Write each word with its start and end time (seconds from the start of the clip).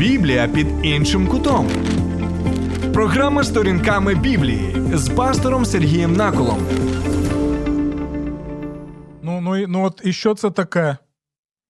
Біблія 0.00 0.48
під 0.48 0.66
іншим 0.82 1.26
кутом. 1.28 1.68
Програма 2.92 3.44
сторінками 3.44 4.14
Біблії 4.14 4.76
з 4.94 5.08
пастором 5.08 5.64
Сергієм 5.64 6.12
Наколом. 6.12 6.66
Ну, 9.22 9.40
ну, 9.40 9.66
ну 9.68 9.84
от 9.84 10.00
і 10.04 10.12
що 10.12 10.34
це 10.34 10.50
таке? 10.50 10.96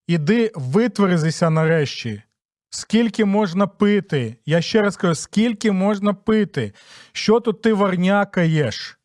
Іди 0.07 0.53
витверзися 0.55 1.51
нарешті. 1.51 2.23
Скільки 2.71 3.25
можна 3.25 3.67
пити? 3.67 4.37
Я 4.47 4.63
ще 4.63 4.83
раз 4.83 4.97
кажу, 4.97 5.15
скільки 5.15 5.73
можна 5.73 6.15
пити? 6.15 6.73
Що 7.13 7.41
тут 7.41 7.63
ти 7.63 7.73
варнякаєш? 7.73 8.99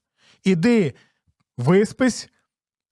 Іди, 0.43 0.93
виспись, 1.57 2.29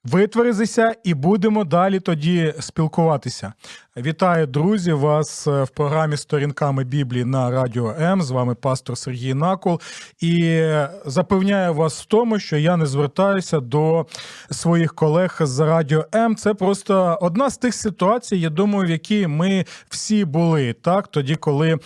витверзися 0.04 0.96
і 1.04 1.14
будемо 1.14 1.64
далі 1.64 2.00
тоді 2.00 2.54
спілкуватися. 2.60 3.54
Вітаю, 3.98 4.48
друзі! 4.48 4.94
Вас 4.94 5.48
е, 5.48 5.64
в 5.64 5.70
програмі 5.70 6.18
Сторінками 6.18 6.84
Біблії 6.84 7.26
на 7.26 7.52
Радіо 7.52 7.96
М. 8.00 8.22
З 8.22 8.32
вами 8.32 8.56
пастор 8.56 8.98
Сергій 8.98 9.34
Накол. 9.34 9.82
І 10.20 10.68
запевняю 11.06 11.74
вас 11.74 12.02
в 12.02 12.06
тому, 12.06 12.40
що 12.40 12.58
я 12.58 12.78
не 12.78 12.86
звертаюся 12.86 13.60
до 13.60 14.06
своїх 14.52 14.94
колег 14.96 15.38
з 15.42 15.60
Радіо 15.60 16.06
М. 16.16 16.36
Це 16.36 16.54
просто 16.54 17.18
одна 17.22 17.50
з 17.50 17.58
тих 17.58 17.74
ситуацій, 17.76 18.38
я 18.38 18.50
думаю, 18.50 18.88
в 18.88 18.90
якій 18.90 19.28
ми 19.28 19.66
всі 19.90 20.26
були 20.26 20.74
так, 20.74 21.08
тоді, 21.08 21.36
коли. 21.36 21.80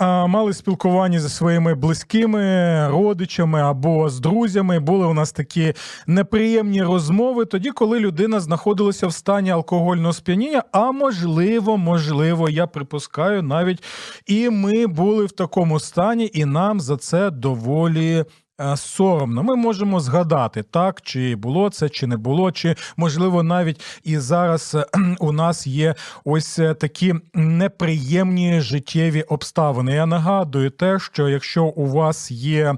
Мали 0.00 0.52
спілкування 0.52 1.20
зі 1.20 1.28
своїми 1.28 1.74
близькими 1.74 2.88
родичами 2.88 3.60
або 3.60 4.08
з 4.08 4.20
друзями. 4.20 4.80
Були 4.80 5.06
у 5.06 5.14
нас 5.14 5.32
такі 5.32 5.74
неприємні 6.06 6.82
розмови, 6.82 7.44
тоді, 7.44 7.70
коли 7.70 8.00
людина 8.00 8.40
знаходилася 8.40 9.06
в 9.06 9.12
стані 9.12 9.50
алкогольного 9.50 10.12
сп'яніння, 10.12 10.62
а 10.72 10.92
можливо, 10.92 11.76
можливо, 11.76 12.48
я 12.48 12.66
припускаю, 12.66 13.42
навіть 13.42 13.84
і 14.26 14.50
ми 14.50 14.86
були 14.86 15.24
в 15.26 15.32
такому 15.32 15.80
стані, 15.80 16.30
і 16.32 16.44
нам 16.44 16.80
за 16.80 16.96
це 16.96 17.30
доволі. 17.30 18.24
Е, 18.60 18.76
Соромно, 18.76 19.42
ми 19.42 19.56
можемо 19.56 20.00
згадати, 20.00 20.62
так 20.62 21.00
чи 21.02 21.36
було 21.36 21.70
це, 21.70 21.88
чи 21.88 22.06
не 22.06 22.16
було, 22.16 22.52
чи 22.52 22.76
можливо 22.96 23.42
навіть 23.42 23.80
і 24.04 24.18
зараз 24.18 24.74
е, 24.74 24.86
у 25.18 25.32
нас 25.32 25.66
є 25.66 25.94
ось 26.24 26.58
е, 26.58 26.74
такі 26.74 27.14
неприємні 27.34 28.60
життєві 28.60 29.22
обставини. 29.22 29.94
Я 29.94 30.06
нагадую 30.06 30.70
те, 30.70 30.98
що 30.98 31.28
якщо 31.28 31.64
у 31.64 31.86
вас 31.86 32.30
є 32.30 32.74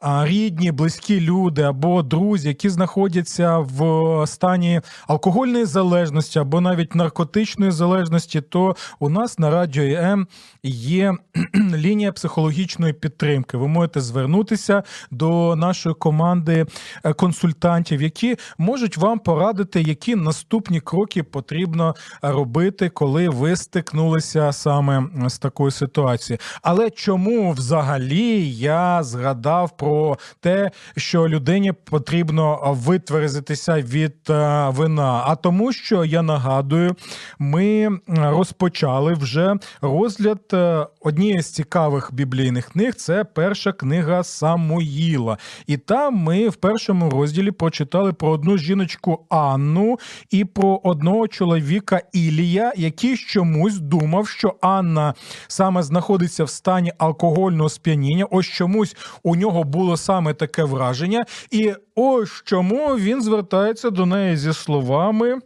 рідні, 0.00 0.72
близькі 0.72 1.20
люди 1.20 1.62
або 1.62 2.02
друзі, 2.02 2.48
які 2.48 2.68
знаходяться 2.68 3.58
в 3.58 4.26
стані 4.26 4.80
алкогольної 5.06 5.64
залежності 5.64 6.38
або 6.38 6.60
навіть 6.60 6.94
наркотичної 6.94 7.70
залежності, 7.70 8.40
то 8.40 8.76
у 8.98 9.08
нас 9.08 9.38
на 9.38 9.50
радіо 9.50 9.84
М 9.84 10.26
є 10.62 11.14
лінія 11.74 12.12
психологічної 12.12 12.92
підтримки. 12.92 13.56
Ви 13.56 13.68
можете 13.68 14.00
звернутися 14.00 14.82
до 15.10 15.56
нашої 15.56 15.94
команди 15.94 16.66
е, 17.04 17.12
консультантів, 17.12 18.02
які 18.02 18.36
можуть 18.58 18.96
вам 18.96 19.18
порадити, 19.18 19.82
які 19.82 20.16
наступні 20.16 20.80
кроки 20.80 21.22
потрібно 21.22 21.94
робити, 22.22 22.88
коли 22.88 23.28
ви 23.28 23.56
стикнулися 23.56 24.52
саме 24.52 25.06
з 25.26 25.38
такою 25.38 25.70
ситуацією. 25.70 26.40
Але 26.62 26.90
чому 26.90 27.52
взагалі 27.52 28.50
я 28.50 29.02
згадав 29.02 29.76
про 29.76 29.95
те, 30.40 30.70
що 30.96 31.28
людині 31.28 31.72
потрібно 31.72 32.60
витверзитися 32.84 33.80
від 33.80 34.16
е, 34.30 34.68
вина? 34.68 35.22
А 35.26 35.36
тому, 35.36 35.72
що 35.72 36.04
я 36.04 36.22
нагадую, 36.22 36.96
ми 37.38 37.88
розпочали 38.08 39.14
вже 39.14 39.54
розгляд 39.80 40.40
е, 40.52 40.86
однієї 41.00 41.42
з 41.42 41.50
цікавих 41.50 42.14
біблійних 42.14 42.66
книг. 42.66 42.94
Це 42.94 43.24
перша 43.24 43.72
книга 43.72 44.24
Самуїла. 44.24 45.38
І 45.66 45.76
там 45.76 46.14
ми 46.14 46.48
в 46.48 46.56
першому 46.56 47.10
розділі 47.10 47.50
прочитали 47.50 48.12
про 48.12 48.30
одну 48.30 48.58
жіночку 48.58 49.26
Анну 49.28 49.98
і 50.30 50.44
про 50.44 50.80
одного 50.84 51.28
чоловіка 51.28 52.00
Ілія, 52.12 52.72
який 52.76 53.16
чомусь 53.16 53.78
думав, 53.78 54.28
що 54.28 54.54
Анна 54.60 55.14
саме 55.48 55.82
знаходиться 55.82 56.44
в 56.44 56.50
стані 56.50 56.92
алкогольного 56.98 57.68
сп'яніння. 57.68 58.26
Ось 58.30 58.46
чомусь 58.46 58.96
у 59.22 59.36
нього 59.36 59.64
було 59.76 59.96
саме 59.96 60.34
таке 60.34 60.64
враження, 60.64 61.24
і 61.50 61.72
ось 61.94 62.42
чому 62.44 62.96
він 62.96 63.22
звертається 63.22 63.90
до 63.90 64.06
неї 64.06 64.36
зі 64.36 64.52
словами. 64.52 65.38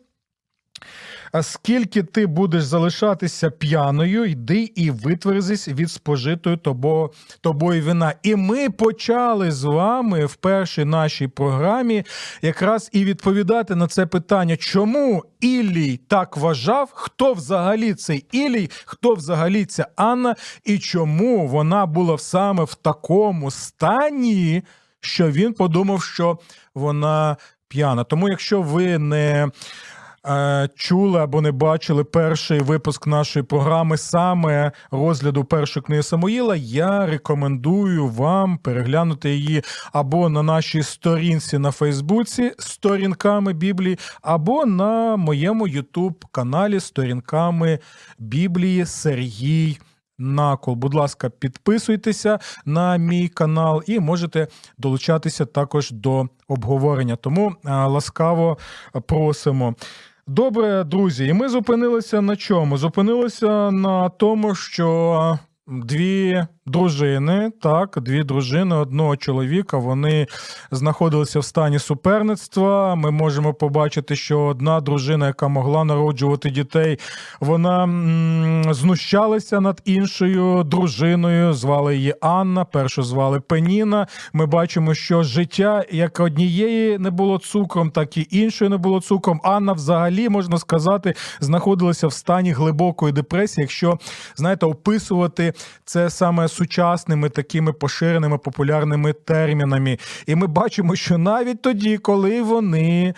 А 1.33 1.43
скільки 1.43 2.03
ти 2.03 2.27
будеш 2.27 2.65
залишатися 2.65 3.51
п'яною, 3.51 4.25
йди 4.25 4.73
і 4.75 4.91
витверзись 4.91 5.69
від 5.69 5.91
спожитої 5.91 6.57
тобо, 6.57 7.11
тобою 7.41 7.83
вина. 7.83 8.15
І 8.23 8.37
ми 8.37 8.71
почали 8.71 9.51
з 9.51 9.65
вами 9.65 10.27
в 10.27 10.35
першій 10.35 10.85
нашій 10.85 11.29
програмі 11.29 12.05
якраз 12.43 12.91
і 12.93 13.05
відповідати 13.05 13.75
на 13.75 13.87
це 13.87 14.07
питання, 14.07 14.57
чому 14.57 15.25
Іллій 15.41 15.97
так 15.97 16.37
вважав, 16.37 16.91
хто 16.93 17.33
взагалі 17.33 17.95
цей 17.95 18.25
Ілій, 18.33 18.71
хто 18.85 19.15
взагалі 19.15 19.65
ця 19.65 19.87
Анна, 19.97 20.35
і 20.65 20.79
чому 20.79 21.47
вона 21.47 21.87
була 21.87 22.19
саме 22.19 22.65
в 22.65 22.75
такому 22.75 23.51
стані, 23.51 24.63
що 25.01 25.31
він 25.31 25.53
подумав, 25.53 26.03
що 26.03 26.39
вона 26.75 27.37
п'яна. 27.69 28.05
Тому, 28.05 28.29
якщо 28.29 28.63
ви 28.63 28.99
не 28.99 29.51
е, 30.27 30.69
чули 30.75 31.21
або 31.21 31.41
не 31.41 31.53
бачили 31.53 32.05
перший 32.05 32.61
випуск 32.61 33.07
нашої 33.07 33.43
програми 33.43 33.97
саме 33.97 34.73
розгляду 34.91 35.45
першої 35.45 35.85
книги 35.85 36.03
Самуїла, 36.03 36.57
я 36.57 37.07
рекомендую 37.07 38.09
вам 38.09 38.59
переглянути 38.59 39.31
її 39.31 39.63
або 39.93 40.29
на 40.29 40.43
нашій 40.43 40.83
сторінці 40.83 41.59
на 41.59 41.71
Фейсбуці 41.71 42.53
сторінками 42.59 43.53
Біблії, 43.53 43.99
або 44.23 44.67
на 44.67 45.17
моєму 45.17 45.67
Ютуб 45.67 46.25
каналі 46.33 46.81
сторінками 46.81 47.79
Біблії 48.19 48.87
Сергій. 48.87 49.79
Накол, 50.23 50.75
будь 50.75 50.95
ласка, 50.95 51.31
підписуйтеся 51.31 52.39
на 52.65 52.97
мій 52.97 53.29
канал 53.29 53.83
і 53.87 54.01
можете 54.01 54.49
долучатися 54.79 55.47
також 55.47 55.91
до 55.91 56.29
обговорення. 56.49 57.17
Тому 57.17 57.55
ласкаво 57.65 58.59
просимо. 59.07 59.75
Добре, 60.27 60.85
друзі, 60.85 61.27
і 61.27 61.33
ми 61.33 61.49
зупинилися 61.49 62.21
на 62.21 62.37
чому? 62.37 62.79
Зупинилися 62.79 63.71
на 63.71 64.09
тому, 64.09 64.55
що 64.55 65.39
дві 65.71 66.47
дружини, 66.67 67.51
так, 67.63 67.99
дві 68.01 68.25
дружини 68.25 68.75
одного 68.75 69.17
чоловіка, 69.17 69.77
вони 69.77 70.27
знаходилися 70.71 71.39
в 71.39 71.45
стані 71.45 71.79
суперництва. 71.79 72.95
Ми 72.95 73.11
можемо 73.11 73.55
побачити, 73.55 74.17
що 74.17 74.41
одна 74.41 74.81
дружина, 74.81 75.27
яка 75.27 75.49
могла 75.49 75.85
народжувати 75.85 76.51
дітей, 76.51 76.99
вона 77.41 77.89
знущалася 78.75 79.61
над 79.61 79.83
іншою 79.85 80.65
дружиною. 80.65 81.53
Звали 81.53 81.97
її 81.97 82.15
Анна, 82.21 82.65
першу 82.65 83.03
звали 83.03 83.41
Пеніна. 83.41 84.07
Ми 84.33 84.47
бачимо, 84.47 84.95
що 84.95 85.23
життя 85.23 85.85
як 85.91 86.21
однієї 86.21 86.99
не 86.99 87.11
було 87.11 87.39
цукром, 87.39 87.91
так 87.91 88.17
і 88.17 88.27
іншої 88.31 88.71
не 88.71 88.77
було 88.77 89.01
цукром. 89.01 89.41
Анна, 89.45 89.73
взагалі, 89.73 90.29
можна 90.29 90.59
сказати, 90.59 91.15
знаходилася 91.41 92.07
в 92.07 92.13
стані 92.13 92.53
глибокої 92.53 93.13
депресії, 93.13 93.63
якщо 93.63 93.99
знаєте, 94.37 94.67
описувати 94.67 95.53
це 95.85 96.11
саме 96.11 96.49
сучасними 96.49 97.29
такими 97.29 97.73
поширеними 97.73 98.39
популярними 98.39 99.13
термінами. 99.13 99.99
І 100.27 100.35
ми 100.35 100.47
бачимо, 100.47 100.97
що 100.97 101.19
навіть 101.19 101.63
тоді, 101.63 101.99
коли 101.99 102.43
вони 102.43 103.15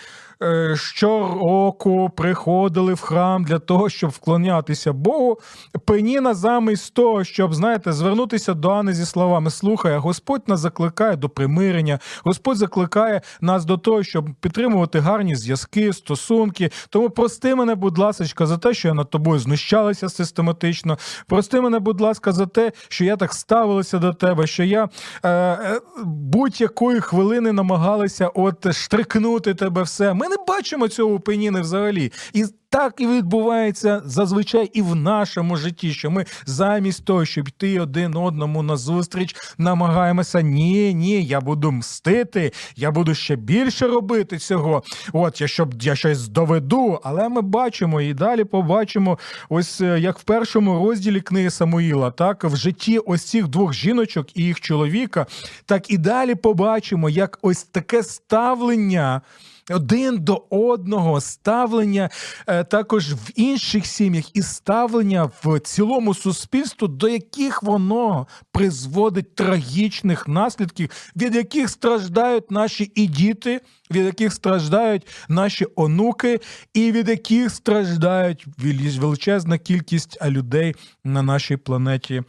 щороку 0.75 2.11
приходили 2.15 2.93
в 2.93 3.01
храм 3.01 3.43
для 3.43 3.59
того, 3.59 3.89
щоб 3.89 4.09
вклонятися 4.09 4.93
Богу, 4.93 5.39
Пеніна 5.85 6.33
замість 6.33 6.93
того, 6.93 7.23
щоб 7.23 7.53
знаєте, 7.53 7.93
звернутися 7.93 8.53
до 8.53 8.69
Анни 8.69 8.93
зі 8.93 9.05
словами: 9.05 9.49
слухай, 9.49 9.97
Господь 9.97 10.41
нас 10.47 10.59
закликає 10.59 11.15
до 11.15 11.29
примирення, 11.29 11.99
Господь 12.23 12.57
закликає 12.57 13.21
нас 13.41 13.65
до 13.65 13.77
того, 13.77 14.03
щоб 14.03 14.29
підтримувати 14.41 14.99
гарні 14.99 15.35
зв'язки, 15.35 15.93
стосунки. 15.93 16.69
Тому 16.89 17.09
прости 17.09 17.55
мене, 17.55 17.75
будь 17.75 17.97
ласка, 17.97 18.45
за 18.45 18.57
те, 18.57 18.73
що 18.73 18.87
я 18.87 18.93
над 18.93 19.09
тобою 19.09 19.39
знущалася 19.39 20.09
систематично. 20.09 20.97
Прости 21.27 21.61
мене, 21.61 21.79
будь 21.79 22.01
ласка, 22.01 22.31
за 22.31 22.45
те, 22.45 22.71
що 22.87 23.05
я 23.05 23.17
так 23.17 23.33
ставилася 23.33 23.97
до 23.97 24.13
тебе, 24.13 24.47
що 24.47 24.63
я 24.63 24.89
е, 25.23 25.29
е, 25.29 25.81
будь-якої 26.03 26.99
хвилини 26.99 27.51
намагалася 27.51 28.27
от 28.27 28.73
штрикнути 28.73 29.53
тебе 29.53 29.83
все. 29.83 30.13
Ми 30.23 30.29
не 30.29 30.35
бачимо 30.47 30.87
цього 30.87 31.13
у 31.13 31.19
Пеніни 31.19 31.61
взагалі. 31.61 32.11
І 32.33 32.45
так 32.69 32.93
і 32.97 33.07
відбувається 33.07 34.01
зазвичай 34.05 34.69
і 34.73 34.81
в 34.81 34.95
нашому 34.95 35.57
житті, 35.57 35.93
що 35.93 36.11
ми 36.11 36.25
замість 36.45 37.05
того, 37.05 37.25
щоб 37.25 37.47
йти 37.47 37.79
один 37.79 38.17
одному 38.17 38.63
на 38.63 38.77
зустріч, 38.77 39.35
намагаємося 39.57 40.41
ні, 40.41 40.93
ні, 40.93 41.25
я 41.25 41.41
буду 41.41 41.71
мстити, 41.71 42.51
я 42.75 42.91
буду 42.91 43.15
ще 43.15 43.35
більше 43.35 43.87
робити 43.87 44.37
цього. 44.37 44.83
От 45.13 45.41
я 45.41 45.47
щоб 45.47 45.81
я 45.81 45.95
щось 45.95 46.27
доведу. 46.27 46.99
Але 47.03 47.29
ми 47.29 47.41
бачимо 47.41 48.01
і 48.01 48.13
далі 48.13 48.43
побачимо, 48.43 49.19
ось 49.49 49.81
е, 49.81 49.99
як 49.99 50.19
в 50.19 50.23
першому 50.23 50.85
розділі 50.87 51.21
книги 51.21 51.49
Самуїла, 51.49 52.11
так 52.11 52.43
в 52.43 52.55
житті 52.55 52.97
ось 52.97 53.23
цих 53.23 53.47
двох 53.47 53.73
жіночок 53.73 54.37
і 54.37 54.43
їх 54.43 54.61
чоловіка, 54.61 55.25
так 55.65 55.91
і 55.91 55.97
далі 55.97 56.35
побачимо, 56.35 57.09
як 57.09 57.39
ось 57.41 57.63
таке 57.63 58.03
ставлення 58.03 59.21
один 59.69 60.17
до 60.17 60.45
одного, 60.49 61.21
ставлення 61.21 62.09
е, 62.47 62.63
також 62.63 63.13
в 63.13 63.31
інших 63.35 63.85
сім'ях 63.85 64.35
і 64.35 64.41
ставлення 64.41 65.31
в 65.43 65.59
цілому 65.59 66.13
суспільству, 66.13 66.87
до 66.87 67.07
яких 67.07 67.63
воно 67.63 68.27
призводить 68.51 69.35
трагічних 69.35 70.27
наслідків, 70.27 70.89
від 71.15 71.35
яких 71.35 71.69
страждають 71.69 72.51
наші 72.51 72.91
і 72.95 73.07
діти, 73.07 73.61
від 73.91 74.05
яких 74.05 74.33
страждають 74.33 75.07
наші 75.29 75.65
онуки, 75.75 76.39
і 76.73 76.91
від 76.91 77.09
яких 77.09 77.51
страждають 77.51 78.45
величезна 78.57 79.57
кількість 79.57 80.25
людей 80.25 80.75
на 81.03 81.21
нашій 81.21 81.57
планеті 81.57 82.23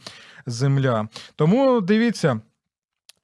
Земля. 0.45 1.07
Тому 1.35 1.81
дивіться. 1.81 2.41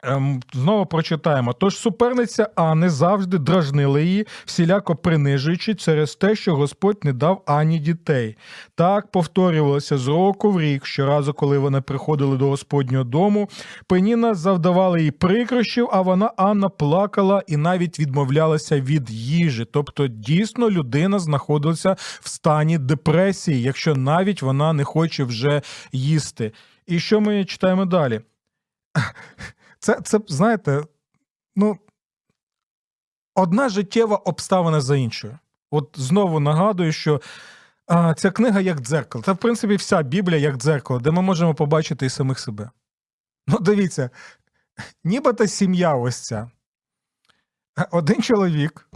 Ем, 0.03 0.41
знову 0.53 0.85
прочитаємо. 0.85 1.53
Тож 1.53 1.77
суперниця 1.77 2.49
Анни 2.55 2.89
завжди 2.89 3.37
дражнили 3.37 4.03
її, 4.03 4.27
всіляко 4.45 4.95
принижуючи 4.95 5.75
через 5.75 6.15
те, 6.15 6.35
що 6.35 6.55
Господь 6.55 6.99
не 7.03 7.13
дав 7.13 7.43
Ані 7.45 7.79
дітей. 7.79 8.37
Так 8.75 9.11
повторювалося 9.11 9.97
з 9.97 10.07
року 10.07 10.51
в 10.51 10.61
рік. 10.61 10.85
Щоразу, 10.85 11.33
коли 11.33 11.57
вони 11.57 11.81
приходили 11.81 12.37
до 12.37 12.47
Господнього 12.47 13.03
дому, 13.03 13.49
Пеніна 13.87 14.33
завдавала 14.33 14.99
їй 14.99 15.11
прикрощів, 15.11 15.89
а 15.91 16.01
вона 16.01 16.31
Анна 16.37 16.69
плакала 16.69 17.43
і 17.47 17.57
навіть 17.57 17.99
відмовлялася 17.99 18.81
від 18.81 19.09
їжі. 19.11 19.65
Тобто, 19.65 20.07
дійсно, 20.07 20.69
людина 20.69 21.19
знаходилася 21.19 21.95
в 21.99 22.29
стані 22.29 22.77
депресії, 22.77 23.61
якщо 23.61 23.95
навіть 23.95 24.41
вона 24.41 24.73
не 24.73 24.83
хоче 24.83 25.23
вже 25.23 25.61
їсти. 25.91 26.51
І 26.87 26.99
що 26.99 27.21
ми 27.21 27.45
читаємо 27.45 27.85
далі? 27.85 28.21
Це, 29.81 30.01
це 30.01 30.19
знаєте, 30.27 30.83
ну, 31.55 31.77
одна 33.35 33.69
життєва 33.69 34.15
обставина 34.15 34.81
за 34.81 34.95
іншою. 34.95 35.39
От 35.71 35.89
знову 35.95 36.39
нагадую, 36.39 36.91
що 36.91 37.21
а, 37.87 38.13
ця 38.13 38.31
книга 38.31 38.61
як 38.61 38.79
дзеркало. 38.79 39.23
Це, 39.23 39.31
в 39.31 39.37
принципі, 39.37 39.75
вся 39.75 40.01
Біблія 40.01 40.39
як 40.39 40.57
дзеркало, 40.57 40.99
де 40.99 41.11
ми 41.11 41.21
можемо 41.21 41.55
побачити 41.55 42.05
і 42.05 42.09
самих 42.09 42.39
себе. 42.39 42.69
Ну, 43.47 43.59
дивіться, 43.59 44.09
нібито 45.03 45.47
сім'я 45.47 45.95
ось 45.95 46.19
ця. 46.19 46.51
Один 47.91 48.21
чоловік, 48.21 48.89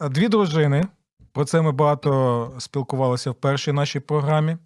дві 0.00 0.28
дружини. 0.28 0.88
Про 1.32 1.44
це 1.44 1.60
ми 1.60 1.72
багато 1.72 2.52
спілкувалися 2.58 3.30
в 3.30 3.34
першій 3.34 3.72
нашій 3.72 4.00
програмі. 4.00 4.56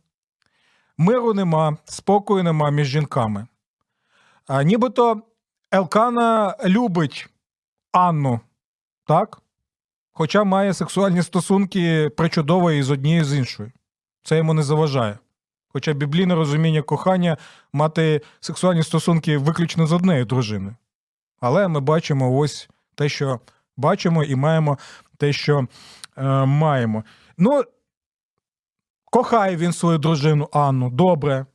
Миру 0.99 1.35
нема, 1.35 1.76
спокою 1.85 2.43
нема 2.43 2.70
між 2.70 2.87
жінками. 2.87 3.46
Нібито 4.64 5.22
Елкана 5.72 6.56
любить 6.64 7.28
Анну, 7.92 8.40
так? 9.06 9.42
Хоча 10.12 10.44
має 10.44 10.74
сексуальні 10.74 11.22
стосунки 11.22 12.10
причудово 12.10 12.70
і 12.70 12.82
з 12.82 12.90
однією 12.90 13.24
з 13.24 13.34
іншою. 13.34 13.72
Це 14.22 14.36
йому 14.36 14.54
не 14.54 14.62
заважає. 14.62 15.18
Хоча 15.68 15.92
біблійне 15.92 16.34
розуміння 16.34 16.82
кохання 16.82 17.36
мати 17.72 18.20
сексуальні 18.40 18.82
стосунки 18.82 19.38
виключно 19.38 19.86
з 19.86 19.92
однією 19.92 20.24
дружиною. 20.24 20.76
Але 21.40 21.68
ми 21.68 21.80
бачимо 21.80 22.38
ось 22.38 22.68
те, 22.94 23.08
що 23.08 23.40
бачимо, 23.76 24.24
і 24.24 24.34
маємо 24.34 24.78
те, 25.16 25.32
що 25.32 25.66
е, 26.16 26.22
маємо. 26.44 27.04
Ну, 27.38 27.64
кохає 29.04 29.56
він 29.56 29.72
свою 29.72 29.98
дружину 29.98 30.48
Анну, 30.52 30.90
добре. 30.90 31.46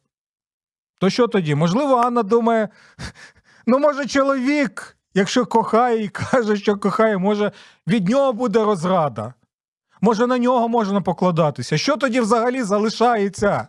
То 0.99 1.09
що 1.09 1.27
тоді? 1.27 1.55
Можливо, 1.55 1.95
Анна 1.95 2.23
думає, 2.23 2.69
ну, 3.67 3.79
може, 3.79 4.05
чоловік, 4.05 4.97
якщо 5.13 5.45
кохає 5.45 6.03
і 6.03 6.09
каже, 6.09 6.57
що 6.57 6.77
кохає, 6.77 7.17
може, 7.17 7.51
від 7.87 8.09
нього 8.09 8.33
буде 8.33 8.63
розрада. 8.63 9.33
Може, 10.01 10.27
на 10.27 10.37
нього 10.37 10.67
можна 10.67 11.01
покладатися. 11.01 11.77
Що 11.77 11.97
тоді 11.97 12.21
взагалі 12.21 12.63
залишається 12.63 13.67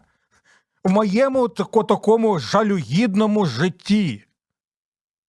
в 0.84 0.90
моєму 0.90 1.48
такому 1.48 2.38
жалюгідному 2.38 3.46
житті? 3.46 4.24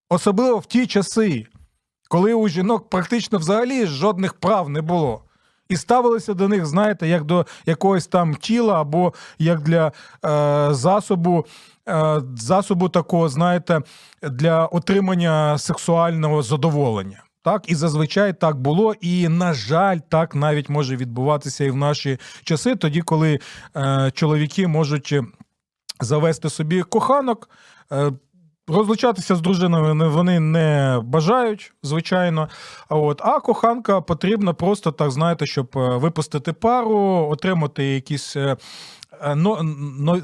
Особливо 0.10 0.58
в 0.58 0.66
ті 0.66 0.88
часи, 0.88 1.48
коли 2.10 2.34
у 2.34 2.48
жінок 2.48 2.90
практично 2.90 3.38
взагалі 3.38 3.86
жодних 3.86 4.34
прав 4.34 4.70
не 4.70 4.82
було. 4.82 5.24
І 5.70 5.78
ставилися 5.78 6.34
до 6.34 6.48
них, 6.48 6.66
знаєте, 6.66 7.08
як 7.08 7.24
до 7.24 7.46
якогось 7.66 8.08
там 8.08 8.36
тіла 8.36 8.82
або 8.82 9.14
як 9.40 9.62
для 9.62 9.88
е, 9.88 10.74
засобу 10.74 11.46
засобу 12.36 12.90
такого, 12.90 13.30
знаєте, 13.30 13.82
для 14.24 14.66
отримання 14.66 15.58
сексуального 15.58 16.44
задоволення. 16.44 17.24
Так, 17.44 17.72
і 17.72 17.76
зазвичай 17.76 18.34
так 18.34 18.62
було, 18.62 18.94
і 19.02 19.28
на 19.28 19.54
жаль, 19.54 19.98
так 20.10 20.36
навіть 20.36 20.70
може 20.70 20.96
відбуватися 20.96 21.64
і 21.64 21.72
в 21.72 21.76
наші 21.76 22.18
часи, 22.44 22.76
тоді, 22.76 23.02
коли 23.02 23.40
е, 23.76 24.12
чоловіки 24.14 24.68
можуть 24.68 25.16
завести 26.00 26.50
собі 26.50 26.84
коханок. 26.84 27.50
Е, 27.92 28.12
Розлучатися 28.68 29.36
з 29.36 29.42
дружиною 29.42 30.12
вони 30.12 30.40
не 30.40 31.00
бажають, 31.04 31.74
звичайно. 31.84 32.50
От, 32.90 33.22
А 33.22 33.40
коханка 33.40 34.02
потрібна 34.02 34.54
просто 34.54 34.92
так, 34.92 35.12
знаєте, 35.12 35.46
щоб 35.46 35.68
е, 35.76 35.98
випустити 35.98 36.54
пару, 36.54 37.28
отримати 37.32 37.84
якісь 37.84 38.36
е, 38.36 38.58
но, 39.36 39.64
но, 40.00 40.22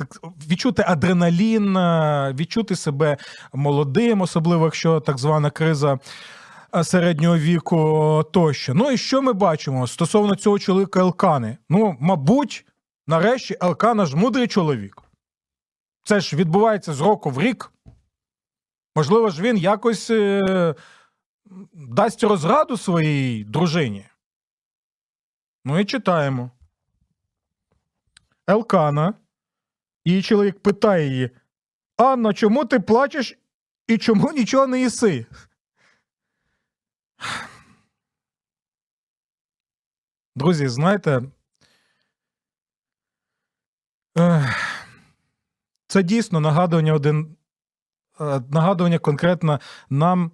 так 0.00 0.32
відчути 0.48 0.84
адреналін, 0.86 1.76
е, 1.76 2.34
відчути 2.38 2.76
себе 2.76 3.16
молодим, 3.52 4.20
особливо 4.20 4.64
якщо 4.64 5.00
так 5.00 5.18
звана 5.18 5.50
криза. 5.50 5.98
Е, 6.74 6.84
середнього 6.84 7.38
віку 7.38 8.24
тощо. 8.32 8.74
Ну 8.74 8.90
і 8.90 8.96
що 8.96 9.22
ми 9.22 9.32
бачимо 9.32 9.86
стосовно 9.86 10.36
цього 10.36 10.58
чоловіка 10.58 11.00
Елкани? 11.00 11.56
Ну, 11.68 11.96
мабуть, 12.00 12.66
нарешті 13.06 13.56
Елкана 13.62 14.06
ж 14.06 14.16
мудрий 14.16 14.48
чоловік. 14.48 15.02
Це 16.04 16.20
ж 16.20 16.36
відбувається 16.36 16.92
з 16.92 17.00
року 17.00 17.30
в 17.30 17.40
рік. 17.40 17.72
Можливо 18.96 19.30
ж, 19.30 19.42
він 19.42 19.56
якось 19.56 20.10
е, 20.10 20.74
дасть 21.72 22.24
розраду 22.24 22.76
своїй 22.76 23.44
дружині. 23.44 24.06
Ну 25.64 25.78
і 25.78 25.84
читаємо. 25.84 26.50
Елкана 28.46 29.14
Її 30.04 30.22
чоловік 30.22 30.60
питає 30.60 31.08
її: 31.08 31.30
Анна, 31.96 32.32
чому 32.32 32.64
ти 32.64 32.80
плачеш 32.80 33.38
і 33.86 33.98
чому 33.98 34.32
нічого 34.32 34.66
не 34.66 34.80
їси? 34.80 35.26
Друзі, 40.36 40.68
знаєте, 40.68 41.22
це 45.86 46.02
дійсно 46.02 46.40
нагадування 46.40 46.94
один, 46.94 47.36
е, 48.20 48.40
нагадування 48.50 48.98
конкретно 48.98 49.60
нам 49.90 50.32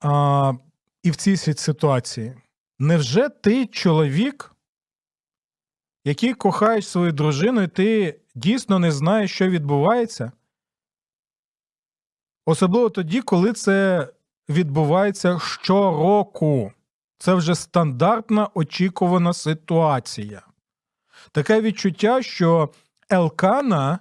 а, 0.00 0.52
і 1.02 1.10
в 1.10 1.16
цій 1.16 1.36
ситуації. 1.36 2.34
Невже 2.78 3.28
ти 3.28 3.66
чоловік, 3.66 4.54
який 6.04 6.34
кохаєш 6.34 6.88
свою 6.88 7.12
дружину, 7.12 7.62
і 7.62 7.68
ти 7.68 8.20
дійсно 8.34 8.78
не 8.78 8.92
знає, 8.92 9.28
що 9.28 9.48
відбувається. 9.48 10.32
Особливо 12.46 12.90
тоді, 12.90 13.22
коли 13.22 13.52
це 13.52 14.08
відбувається 14.48 15.38
щороку. 15.38 16.72
Це 17.18 17.34
вже 17.34 17.54
стандартна 17.54 18.48
очікувана 18.54 19.32
ситуація. 19.32 20.42
Таке 21.32 21.60
відчуття, 21.60 22.22
що 22.22 22.70
Елкана 23.10 23.98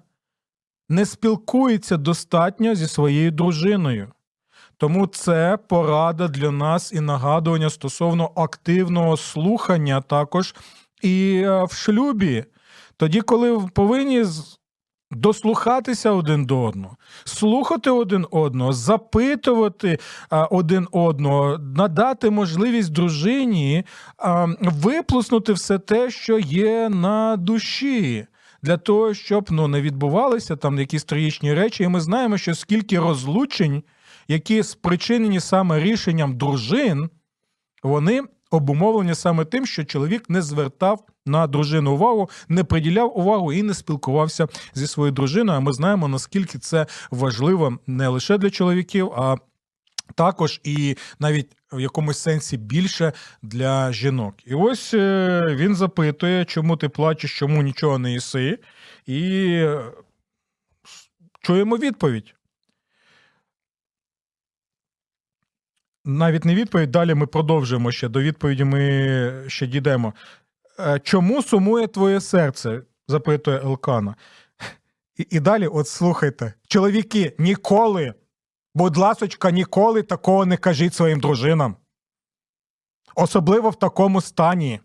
не 0.89 1.05
спілкується 1.05 1.97
достатньо 1.97 2.75
зі 2.75 2.87
своєю 2.87 3.31
дружиною. 3.31 4.11
Тому 4.77 5.07
це 5.07 5.57
порада 5.67 6.27
для 6.27 6.51
нас 6.51 6.93
і 6.93 6.99
нагадування 6.99 7.69
стосовно 7.69 8.31
активного 8.35 9.17
слухання 9.17 10.01
також 10.01 10.55
і 11.01 11.41
е, 11.45 11.63
в 11.63 11.71
шлюбі 11.71 12.45
тоді, 12.97 13.21
коли 13.21 13.59
повинні 13.73 14.25
дослухатися 15.11 16.11
один 16.11 16.45
до 16.45 16.61
одного, 16.61 16.97
слухати 17.23 17.89
один 17.89 18.27
одного, 18.31 18.73
запитувати 18.73 19.99
один 20.29 20.87
одного, 20.91 21.57
надати 21.57 22.29
можливість 22.29 22.91
дружині 22.91 23.83
а, 24.17 24.47
виплеснути 24.61 25.53
все 25.53 25.79
те, 25.79 26.11
що 26.11 26.39
є 26.39 26.89
на 26.89 27.37
душі. 27.37 28.27
Для 28.61 28.77
того, 28.77 29.13
щоб 29.13 29.47
ну, 29.51 29.67
не 29.67 29.81
відбувалися 29.81 30.55
там 30.55 30.79
якісь 30.79 31.03
трагічні 31.03 31.53
речі, 31.53 31.83
і 31.83 31.87
ми 31.87 32.01
знаємо, 32.01 32.37
що 32.37 32.55
скільки 32.55 32.99
розлучень, 32.99 33.83
які 34.27 34.63
спричинені 34.63 35.39
саме 35.39 35.79
рішенням 35.79 36.37
дружин, 36.37 37.09
вони 37.83 38.21
обумовлені 38.51 39.15
саме 39.15 39.45
тим, 39.45 39.65
що 39.65 39.83
чоловік 39.83 40.29
не 40.29 40.41
звертав 40.41 41.03
на 41.25 41.47
дружину 41.47 41.93
увагу, 41.93 42.29
не 42.49 42.63
приділяв 42.63 43.17
увагу 43.17 43.53
і 43.53 43.63
не 43.63 43.73
спілкувався 43.73 44.47
зі 44.73 44.87
своєю 44.87 45.11
дружиною. 45.11 45.57
А 45.57 45.61
ми 45.61 45.73
знаємо, 45.73 46.07
наскільки 46.07 46.59
це 46.59 46.85
важливо 47.11 47.77
не 47.87 48.07
лише 48.07 48.37
для 48.37 48.49
чоловіків, 48.49 49.11
а 49.17 49.35
також 50.15 50.61
і 50.63 50.95
навіть 51.19 51.47
в 51.71 51.79
якомусь 51.79 52.17
сенсі 52.17 52.57
більше 52.57 53.13
для 53.41 53.93
жінок. 53.93 54.35
І 54.45 54.53
ось 54.53 54.93
е, 54.93 55.45
він 55.49 55.75
запитує, 55.75 56.45
чому 56.45 56.77
ти 56.77 56.89
плачеш, 56.89 57.39
чому 57.39 57.63
нічого 57.63 57.97
не 57.99 58.11
їси, 58.11 58.59
і 59.05 59.47
е, 59.47 59.91
чуємо 61.41 61.77
відповідь. 61.77 62.33
Навіть 66.07 66.45
не 66.45 66.55
відповідь. 66.55 66.91
Далі 66.91 67.13
ми 67.13 67.27
продовжуємо 67.27 67.91
ще. 67.91 68.09
До 68.09 68.21
відповіді 68.21 68.63
ми 68.63 69.43
ще 69.47 69.67
дійдемо. 69.67 70.13
Е, 70.79 70.99
чому 71.03 71.43
сумує 71.43 71.87
твоє 71.87 72.21
серце? 72.21 72.81
запитує 73.07 73.57
Елкана. 73.57 74.15
І, 75.17 75.27
і 75.29 75.39
далі, 75.39 75.67
от 75.67 75.87
слухайте, 75.87 76.53
чоловіки, 76.67 77.35
ніколи, 77.39 78.13
будь 78.75 78.97
ласочка, 78.97 79.51
ніколи 79.51 80.03
такого 80.03 80.45
не 80.45 80.57
кажіть 80.57 80.93
своїм 80.93 81.19
дружинам. 81.19 81.75
Особливо 83.15 83.69
в 83.69 83.79
такому 83.79 84.21
стані. 84.21 84.79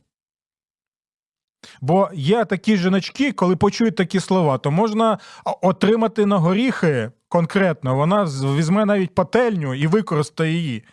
Бо 1.80 2.10
є 2.14 2.44
такі 2.44 2.76
жіночки, 2.76 3.32
коли 3.32 3.56
почують 3.56 3.96
такі 3.96 4.20
слова, 4.20 4.58
то 4.58 4.70
можна 4.70 5.18
отримати 5.44 6.26
на 6.26 6.38
горіхи 6.38 7.10
конкретно. 7.28 7.94
Вона 7.94 8.24
візьме 8.24 8.84
навіть 8.84 9.14
пательню 9.14 9.74
і 9.74 9.86
використає 9.86 10.52
її 10.52 10.84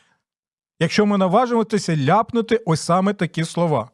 якщо 0.79 1.05
ми 1.05 1.17
наважимося 1.17 1.97
ляпнути 1.97 2.61
ось 2.65 2.81
саме 2.81 3.13
такі 3.13 3.45
слова. 3.45 3.89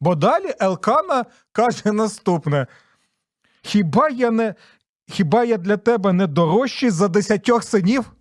Бо 0.00 0.14
далі 0.14 0.54
Елкана 0.60 1.24
каже 1.52 1.92
наступне: 1.92 2.66
Хіба 3.62 4.08
я 4.08 4.30
не, 4.30 4.54
хіба 5.08 5.44
я 5.44 5.56
для 5.56 5.76
тебе 5.76 6.12
не 6.12 6.26
дорожчий 6.26 6.90
за 6.90 7.08
десятьох 7.08 7.64
синів? 7.64 8.12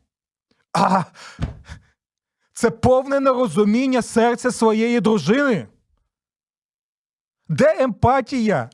А 0.73 1.03
це 2.53 2.69
повне 2.69 3.19
нерозуміння 3.19 4.01
серця 4.01 4.51
своєї 4.51 4.99
дружини. 4.99 5.67
Де 7.49 7.75
емпатія? 7.83 8.69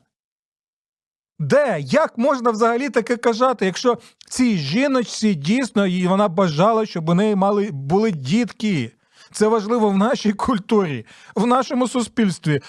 Де? 1.40 1.80
Як 1.80 2.18
можна 2.18 2.52
взагалі 2.52 2.90
таке 2.90 3.18
казати, 3.18 3.66
якщо 3.66 3.98
цій 4.30 4.58
жіночці 4.58 5.36
дійсно 5.36 6.08
вона 6.10 6.28
бажала, 6.28 6.86
щоб 6.86 7.10
у 7.10 7.14
неї 7.14 7.36
мали 7.36 7.70
були 7.72 8.12
дітки? 8.12 8.92
Це 9.32 9.48
важливо 9.48 9.90
в 9.90 9.98
нашій 9.98 10.34
культурі, 10.34 11.06
в 11.36 11.48
нашому 11.48 11.88
суспільстві. 11.88 12.62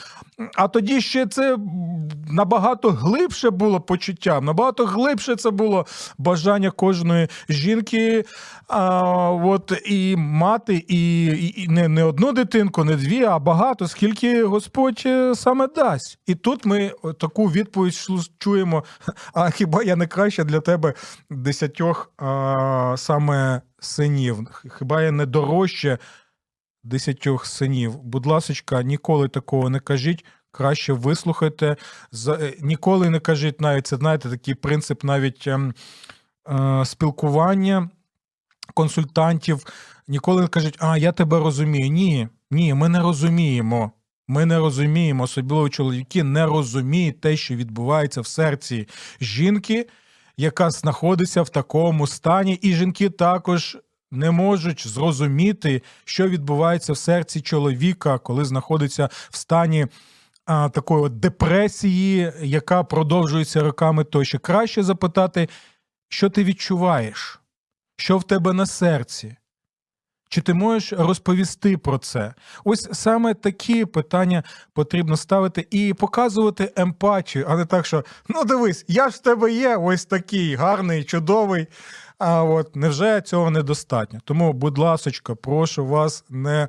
А 0.54 0.69
тоді 0.69 1.00
ще 1.00 1.26
це 1.26 1.57
набагато 2.28 2.90
глибше 2.90 3.50
було 3.50 3.81
почуття, 3.81 4.40
набагато 4.40 4.87
глибше 4.87 5.37
це 5.37 5.50
було 5.50 5.87
бажання 6.19 6.71
кожної 6.71 7.28
жінки 7.49 8.25
а, 8.69 9.02
от, 9.31 9.73
і 9.87 10.16
мати, 10.16 10.85
і, 10.88 11.26
і 11.62 11.69
не 11.69 11.88
не 11.88 12.04
одну 12.04 12.33
дитинку, 12.33 12.85
не 12.85 12.97
дві, 12.97 13.25
а 13.25 13.38
багато, 13.38 13.88
скільки 13.88 14.45
Господь 14.45 15.02
е, 15.07 15.35
саме 15.35 15.69
дасть. 15.76 16.19
І 16.26 16.35
тут 16.35 16.64
ми 16.66 16.92
таку 17.21 17.47
відповідь 17.47 18.09
чуємо: 18.38 18.85
а 19.35 19.50
хіба 19.50 19.83
я 19.83 19.97
не 19.97 20.07
краще 20.07 20.45
для 20.45 20.61
тебе 20.61 20.95
десятьох 21.31 22.12
а, 22.19 22.95
саме 22.97 23.62
синів? 23.81 24.38
Хіба 24.78 25.02
я 25.02 25.11
не 25.12 25.26
дорожче? 25.26 25.99
Десятьох 26.84 27.46
синів. 27.46 27.96
Будь 27.96 28.26
ласочка, 28.26 28.82
ніколи 28.82 29.28
такого 29.28 29.70
не 29.70 29.80
кажіть. 29.80 30.24
Краще 30.50 30.92
вислухайте. 30.92 31.76
Е, 32.28 32.54
ніколи 32.60 33.10
не 33.10 33.20
кажіть 33.20 33.60
навіть 33.60 33.86
це, 33.86 33.96
знаєте, 33.96 34.30
такий 34.30 34.54
принцип 34.54 35.04
навіть 35.04 35.46
ем, 35.46 35.74
е, 36.48 36.84
спілкування 36.84 37.90
консультантів. 38.74 39.66
Ніколи 40.08 40.42
не 40.42 40.48
кажуть, 40.48 40.76
а 40.78 40.98
я 40.98 41.12
тебе 41.12 41.38
розумію. 41.38 41.88
Ні, 41.88 42.28
ні, 42.50 42.74
ми 42.74 42.88
не 42.88 43.00
розуміємо. 43.00 43.92
Ми 44.28 44.46
не 44.46 44.58
розуміємо, 44.58 45.24
особливо 45.24 45.68
чоловіки 45.68 46.22
не 46.22 46.46
розуміють 46.46 47.20
те, 47.20 47.36
що 47.36 47.54
відбувається 47.54 48.20
в 48.20 48.26
серці 48.26 48.88
жінки, 49.20 49.88
яка 50.36 50.70
знаходиться 50.70 51.42
в 51.42 51.48
такому 51.48 52.06
стані, 52.06 52.54
і 52.54 52.74
жінки 52.74 53.10
також 53.10 53.78
не 54.12 54.31
можуть 54.31 54.88
зрозуміти, 54.88 55.83
що 56.04 56.28
відбувається 56.28 56.92
в 56.92 56.97
серці 56.97 57.40
чоловіка, 57.40 58.19
коли 58.19 58.45
знаходиться 58.45 59.09
в 59.31 59.37
стані 59.37 59.87
а, 60.45 60.69
такої 60.69 61.04
от 61.04 61.21
депресії, 61.21 62.33
яка 62.42 62.85
продовжується 62.85 63.62
роками 63.62 64.04
тощо. 64.04 64.38
Краще 64.38 64.83
запитати, 64.83 65.49
що 66.09 66.31
ти 66.31 66.45
відчуваєш, 66.45 67.40
що 67.97 68.19
в 68.19 68.25
тебе 68.25 68.52
на 68.52 68.66
серці. 68.66 69.37
Чи 70.28 70.40
ти 70.40 70.54
можеш 70.54 70.92
розповісти 70.92 71.78
про 71.78 71.99
це? 71.99 72.35
Ось 72.64 72.88
саме 72.92 73.35
такі 73.35 73.85
питання 73.85 74.42
потрібно 74.73 75.16
ставити 75.16 75.66
і 75.71 75.95
показувати 75.95 76.73
емпатію, 76.76 77.47
а 77.49 77.57
не 77.57 77.66
так, 77.66 77.87
що 77.87 78.04
ну 78.28 78.45
дивись, 78.45 78.85
я 78.88 79.09
ж 79.11 79.16
в 79.16 79.19
тебе 79.19 79.52
є, 79.52 79.76
ось 79.76 80.04
такий 80.04 80.54
гарний, 80.54 81.04
чудовий. 81.04 81.66
А 82.25 82.45
от 82.45 82.76
невже 82.76 83.21
цього 83.21 83.50
недостатньо? 83.50 84.21
Тому, 84.25 84.52
будь 84.52 84.79
ласочка, 84.79 85.35
прошу 85.35 85.87
вас 85.87 86.25
не. 86.31 86.69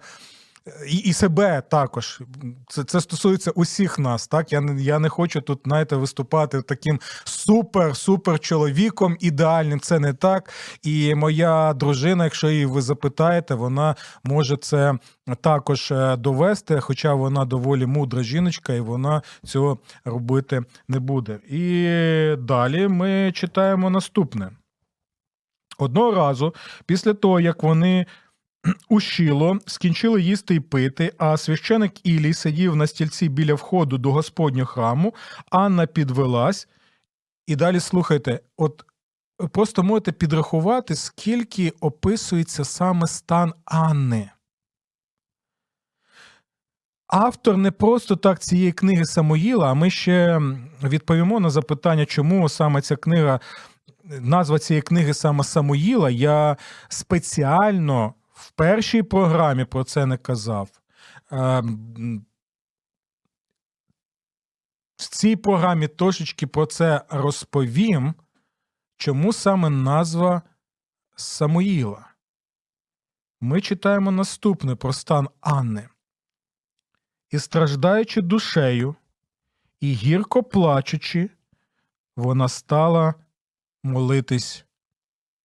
І 0.88 0.98
і 0.98 1.14
себе 1.14 1.64
також. 1.70 2.22
Це 2.68 2.84
це 2.84 3.02
стосується 3.02 3.52
усіх 3.52 4.00
нас. 4.00 4.28
Так 4.28 4.54
Я 4.54 4.62
не 4.62 4.82
я 4.82 5.00
не 5.00 5.10
хочу 5.10 5.42
тут, 5.42 5.60
знаєте, 5.66 5.96
виступати 5.96 6.62
таким 6.62 7.00
супер-супер 7.26 8.40
чоловіком 8.40 9.18
ідеальним. 9.20 9.80
Це 9.80 10.00
не 10.00 10.14
так. 10.14 10.50
І 10.84 11.16
моя 11.16 11.74
дружина, 11.74 12.24
якщо 12.24 12.50
її 12.50 12.66
ви 12.66 12.82
запитаєте, 12.82 13.56
вона 13.56 13.96
може 14.24 14.58
це 14.58 14.94
також 15.42 15.92
е, 15.92 16.16
довести, 16.16 16.80
хоча 16.80 17.14
вона 17.14 17.46
доволі 17.46 17.86
мудра 17.86 18.24
жіночка, 18.24 18.74
і 18.74 18.80
вона 18.80 19.22
цього 19.44 19.80
робити 20.06 20.62
не 20.88 21.00
буде. 21.00 21.40
І 21.50 22.36
далі 22.40 22.88
ми 22.88 23.32
читаємо 23.36 23.90
наступне. 23.90 24.52
Одного 25.77 26.12
разу, 26.12 26.56
після 26.86 27.13
того, 27.13 27.39
як 27.39 27.63
вони 27.63 28.06
у 28.89 29.00
Шіло 29.00 29.60
скінчили 29.65 30.22
їсти 30.22 30.56
й 30.56 30.60
пити, 30.60 31.13
а 31.18 31.38
священик 31.38 32.08
Ілій 32.08 32.34
сидів 32.34 32.75
на 32.75 32.88
стільці 32.88 33.30
біля 33.30 33.53
входу 33.53 33.98
до 33.98 34.12
Господнього 34.12 34.65
храму, 34.65 35.13
Анна 35.50 35.86
підвелась. 35.86 36.68
І 37.48 37.56
далі 37.56 37.80
слухайте, 37.80 38.39
от 38.58 38.86
просто 39.51 39.84
можете 39.84 40.12
підрахувати, 40.12 40.96
скільки 40.96 41.74
описується 41.80 42.65
саме 42.65 43.08
стан 43.08 43.53
Анни. 43.65 44.30
Автор 47.08 47.58
не 47.58 47.72
просто 47.72 48.15
так 48.15 48.39
цієї 48.39 48.72
книги 48.72 49.06
Самоїла, 49.06 49.72
а 49.72 49.74
ми 49.74 49.89
ще 49.89 50.42
відповімо 50.84 51.39
на 51.39 51.50
запитання, 51.50 52.06
чому 52.06 52.50
саме 52.50 52.82
ця 52.82 52.96
книга 52.96 53.39
назва 54.04 54.60
цієї 54.60 54.82
книги 54.82 55.14
саме 55.14 55.44
Самуїла, 55.44 56.10
я 56.10 56.58
спеціально 56.90 58.14
в 58.34 58.52
першій 58.52 59.04
програмі 59.04 59.66
про 59.66 59.84
це 59.84 60.06
не 60.06 60.18
казав. 60.18 60.70
Ем, 61.32 62.26
в 64.96 65.10
цій 65.10 65.36
програмі 65.36 65.88
трошечки 65.88 66.48
про 66.48 66.66
це 66.66 67.02
розповім, 67.10 68.14
чому 68.98 69.34
саме 69.34 69.70
назва 69.70 70.42
Самуїла. 71.16 72.10
Ми 73.42 73.62
читаємо 73.62 74.12
наступне 74.12 74.76
про 74.76 74.94
стан 74.94 75.30
Анни. 75.42 75.90
І 77.30 77.40
страждаючи 77.40 78.22
душею, 78.22 78.96
і 79.80 79.94
гірко 79.94 80.44
плачучи, 80.44 81.30
вона 82.16 82.50
стала 82.50 83.14
молитись 83.84 84.66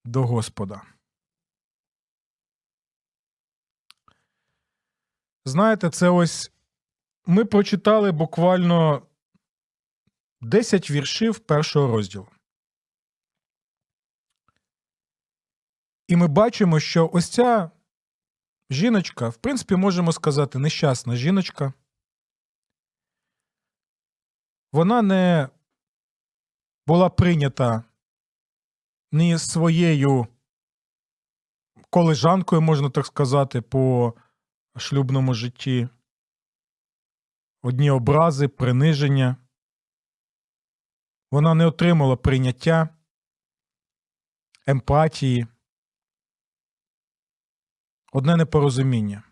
до 0.04 0.26
Господа. 0.26 0.83
Знаєте, 5.45 5.90
це 5.90 6.09
ось 6.09 6.52
ми 7.26 7.45
прочитали 7.45 8.12
буквально 8.12 9.07
10 10.40 10.90
віршів 10.90 11.38
першого 11.38 11.97
розділу. 11.97 12.28
І 16.09 16.16
ми 16.16 16.28
бачимо, 16.28 16.80
що 16.80 17.11
ось 17.12 17.28
ця 17.28 17.71
жіночка, 18.71 19.28
в 19.28 19.37
принципі, 19.37 19.76
можемо 19.76 20.12
сказати, 20.12 20.59
нещасна 20.59 21.16
жіночка. 21.16 21.73
Вона 24.73 25.02
не 25.02 25.49
була 26.87 27.11
прийнята 27.11 27.85
ні 29.12 29.38
своєю 29.38 30.27
колежанкою, 31.91 32.62
можна 32.62 32.91
так 32.91 33.07
сказати, 33.07 33.61
по 33.61 34.15
шлюбному 34.77 35.35
житті. 35.35 35.88
Одні 37.62 37.91
образи, 37.91 38.49
приниження. 38.49 39.37
Вона 41.31 41.55
не 41.55 41.67
отримала 41.67 42.17
прийняття, 42.17 42.88
емпатії, 44.67 45.47
одне 48.12 48.37
непорозуміння. 48.37 49.23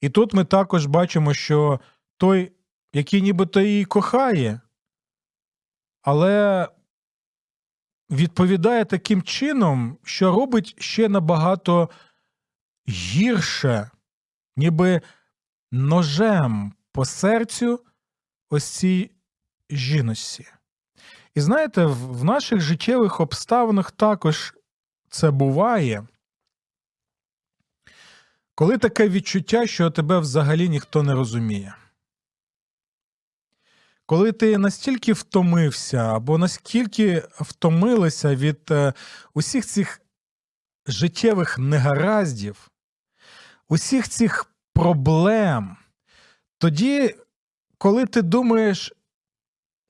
І 0.00 0.10
тут 0.10 0.34
ми 0.34 0.44
також 0.44 0.86
бачимо, 0.86 1.34
що 1.34 1.80
той, 2.16 2.52
який 2.92 3.22
нібито 3.22 3.60
її 3.60 3.84
кохає, 3.84 4.60
але 6.02 6.68
відповідає 8.10 8.84
таким 8.84 9.22
чином, 9.22 9.98
що 10.04 10.32
робить 10.32 10.74
ще 10.78 11.08
набагато 11.08 11.90
гірше, 12.88 13.90
ніби 14.56 15.00
ножем 15.72 16.72
по 16.92 17.04
серцю 17.04 17.80
ось 18.50 18.64
цій 18.64 19.10
жіності. 19.70 20.46
І 21.34 21.40
знаєте, 21.40 21.84
в 21.86 22.24
наших 22.24 22.60
життєвих 22.60 23.20
обставинах 23.20 23.90
також 23.90 24.54
це 25.08 25.30
буває, 25.30 26.06
коли 28.54 28.78
таке 28.78 29.08
відчуття, 29.08 29.66
що 29.66 29.90
тебе 29.90 30.18
взагалі 30.18 30.68
ніхто 30.68 31.02
не 31.02 31.14
розуміє. 31.14 31.74
Коли 34.06 34.32
ти 34.32 34.58
настільки 34.58 35.12
втомився 35.12 35.96
або 35.96 36.38
наскільки 36.38 37.28
втомилася 37.40 38.34
від 38.34 38.70
е, 38.70 38.92
усіх 39.34 39.66
цих 39.66 40.00
життєвих 40.86 41.58
негараздів, 41.58 42.70
усіх 43.68 44.08
цих 44.08 44.52
проблем, 44.74 45.76
тоді, 46.58 47.14
коли 47.78 48.06
ти 48.06 48.22
думаєш, 48.22 48.92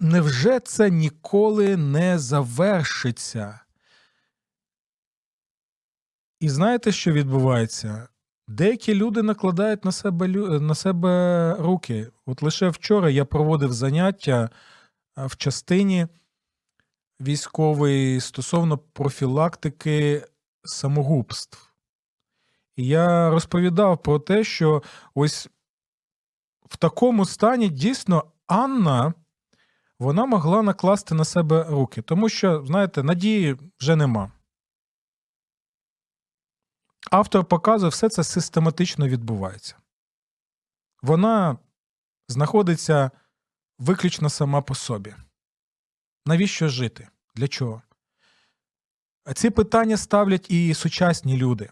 невже 0.01 0.61
це 0.61 0.91
ніколи 0.91 1.77
не 1.77 2.19
завершиться? 2.19 3.61
І 6.41 6.49
знаєте, 6.49 6.93
що 6.93 7.13
відбувається? 7.13 8.09
Деякі 8.49 8.95
люди 8.95 9.23
накладають 9.23 9.85
на 9.85 9.93
себе 9.93 10.29
на 10.61 10.75
себе 10.75 11.55
руки. 11.59 12.09
От 12.27 12.43
лише 12.43 12.69
вчора 12.69 13.11
я 13.11 13.25
проводив 13.25 13.73
заняття 13.73 14.51
в 15.17 15.37
частині 15.37 16.07
військової 17.21 18.21
стосовно 18.21 18.79
профілактики 18.79 20.27
самогубств. 20.65 21.73
І 22.77 22.87
я 22.87 23.31
розповідав 23.31 24.03
про 24.03 24.19
те, 24.19 24.45
що 24.45 24.83
ось 25.15 25.49
в 26.69 26.77
такому 26.77 27.25
стані 27.25 27.69
дійсно 27.69 28.25
Анна 28.47 29.15
вона 29.99 30.27
могла 30.27 30.63
накласти 30.63 31.15
на 31.15 31.25
себе 31.25 31.67
руки, 31.69 32.03
тому 32.03 32.29
що, 32.29 32.65
знаєте, 32.67 33.03
надії 33.03 33.57
вже 33.81 33.97
нема. 33.97 34.33
Автор 37.11 37.45
показує, 37.45 37.91
все 37.91 38.09
це 38.09 38.25
систематично 38.25 39.09
відбувається. 39.09 39.77
Вона 41.03 41.59
знаходиться 42.29 43.11
виключно 43.79 44.31
сама 44.31 44.63
по 44.63 44.75
собі. 44.75 45.15
Навіщо 46.27 46.69
жити? 46.69 47.09
Для 47.35 47.49
чого? 47.49 47.83
Ці 49.35 49.51
питання 49.51 49.97
ставлять 49.97 50.51
і 50.51 50.75
сучасні 50.75 51.37
люди. 51.37 51.71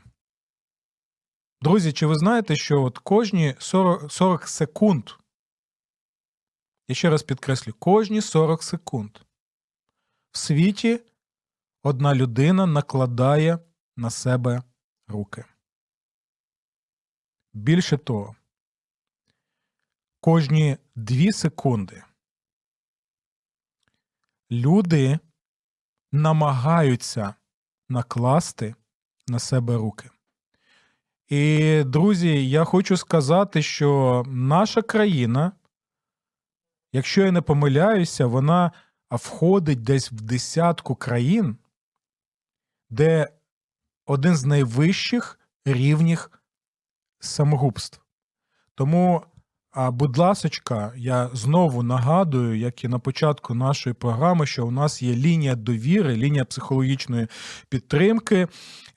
Друзі, 1.60 1.92
чи 1.92 2.06
ви 2.06 2.14
знаєте, 2.14 2.56
що 2.56 2.82
от 2.82 2.98
кожні 2.98 3.54
40, 3.58 4.12
40 4.12 4.48
секунд, 4.48 5.10
я 6.88 6.94
ще 6.94 7.10
раз 7.10 7.22
підкреслю, 7.22 7.72
кожні 7.78 8.20
40 8.20 8.62
секунд 8.62 9.18
в 10.34 10.38
світі 10.38 11.00
одна 11.82 12.14
людина 12.14 12.66
накладає 12.66 13.58
на 13.96 14.10
себе 14.10 14.62
руки. 15.08 15.44
Більше 17.52 17.98
того, 17.98 18.36
кожні 20.20 20.76
2 20.94 21.32
секунди 21.32 22.02
люди 24.50 25.18
намагаються 26.12 27.34
накласти 27.88 28.74
на 29.28 29.38
себе 29.38 29.76
руки. 29.76 30.10
І, 31.28 31.82
друзі, 31.86 32.50
я 32.50 32.64
хочу 32.64 32.96
сказати, 32.96 33.62
що 33.62 34.22
наша 34.26 34.82
країна, 34.82 35.52
якщо 36.92 37.24
я 37.24 37.32
не 37.32 37.42
помиляюся, 37.42 38.26
вона 38.26 38.72
входить 39.10 39.82
десь 39.82 40.12
в 40.12 40.20
десятку 40.20 40.94
країн, 40.94 41.56
де 42.90 43.28
один 44.06 44.36
з 44.36 44.44
найвищих 44.44 45.40
рівнів 45.64 46.30
самогубств. 47.20 48.00
Тому, 48.74 49.22
будь 49.76 50.18
ласочка, 50.18 50.92
я 50.96 51.30
знову 51.32 51.82
нагадую, 51.82 52.58
як 52.58 52.84
і 52.84 52.88
на 52.88 52.98
початку 52.98 53.54
нашої 53.54 53.94
програми, 53.94 54.46
що 54.46 54.66
у 54.66 54.70
нас 54.70 55.02
є 55.02 55.14
лінія 55.14 55.54
довіри, 55.54 56.16
лінія 56.16 56.44
психологічної 56.44 57.26
підтримки. 57.68 58.48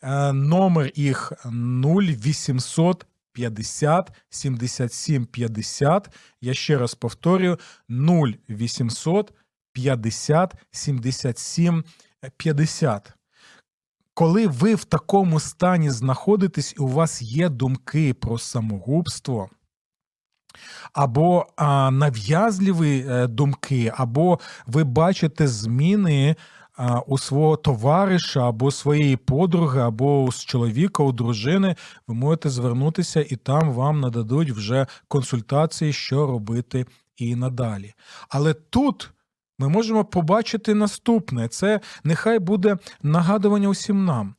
Е, 0.02 0.34
номер 0.34 0.92
їх 0.96 1.34
0800 1.46 3.06
50 3.34 4.12
77 4.30 5.26
50. 5.26 6.10
Я 6.42 6.54
ще 6.54 6.78
раз 6.78 6.96
повторюю: 6.96 7.60
0800 7.90 9.34
50 9.74 10.54
77 10.72 11.84
50. 12.38 13.17
Коли 14.18 14.48
ви 14.48 14.76
в 14.76 14.84
такому 14.84 15.40
стані 15.40 15.90
знаходитесь, 15.90 16.74
і 16.78 16.80
у 16.80 16.88
вас 16.88 17.22
є 17.22 17.50
думки 17.50 18.14
про 18.14 18.38
самогубство, 18.38 19.50
або 20.94 21.46
а, 21.56 21.92
нав'язливі 21.92 23.06
е, 23.10 23.28
думки, 23.28 23.94
або 23.98 24.40
ви 24.68 24.84
бачите 24.84 25.48
зміни 25.48 26.36
у 27.08 27.18
свого 27.18 27.58
товариша 27.58 28.50
або 28.50 28.72
своєї 28.72 29.18
подруги, 29.18 29.82
або 29.82 30.32
з 30.32 30.46
чоловіка, 30.46 31.04
у 31.04 31.12
дружини, 31.12 31.76
ви 32.08 32.16
можете 32.16 32.50
звернутися 32.50 33.26
і 33.30 33.36
там 33.36 33.72
вам 33.72 34.00
нададуть 34.00 34.52
вже 34.52 34.88
консультації, 35.08 35.94
що 35.94 36.28
робити 36.28 36.86
і 37.18 37.36
надалі. 37.36 37.94
Але 38.30 38.54
тут. 38.54 39.12
Ми 39.60 39.70
можемо 39.70 40.06
побачити 40.06 40.74
наступне: 40.74 41.48
це 41.48 41.80
нехай 42.04 42.40
буде 42.40 42.78
нагадування 43.02 43.68
усім 43.68 44.06
нам. 44.06 44.36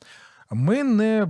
Ми 0.51 0.85
не 0.85 1.29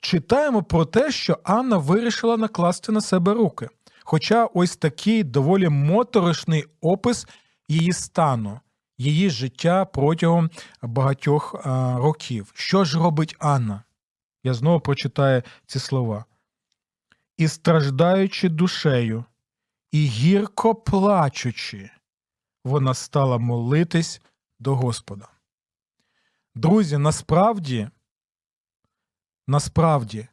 читаємо 0.00 0.62
про 0.62 0.84
те, 0.84 1.10
що 1.10 1.38
Анна 1.44 1.76
вирішила 1.76 2.36
накласти 2.36 2.92
на 2.92 3.00
себе 3.00 3.34
руки. 3.34 3.68
Хоча 4.04 4.44
ось 4.44 4.76
такий 4.76 5.24
доволі 5.24 5.68
моторошний 5.68 6.64
опис 6.80 7.26
її 7.68 7.92
стану 7.92 8.60
її 8.98 9.30
життя 9.30 9.84
протягом 9.84 10.50
багатьох 10.82 11.54
років. 11.96 12.52
Що 12.54 12.84
ж 12.84 12.98
робить 12.98 13.36
Анна? 13.38 13.82
Я 14.44 14.54
знову 14.54 14.80
прочитаю 14.80 15.42
ці 15.66 15.78
слова. 15.78 16.24
І 17.36 17.48
страждаючи 17.48 18.48
душею, 18.48 19.24
і 19.92 20.04
гірко 20.04 20.74
плачучи, 20.74 21.90
вона 22.66 22.94
стала 22.94 23.38
молитись 23.38 24.20
до 24.58 24.76
Господа. 24.76 25.28
Друзі, 26.54 26.98
насправді, 26.98 27.88
насправді, 29.46 30.28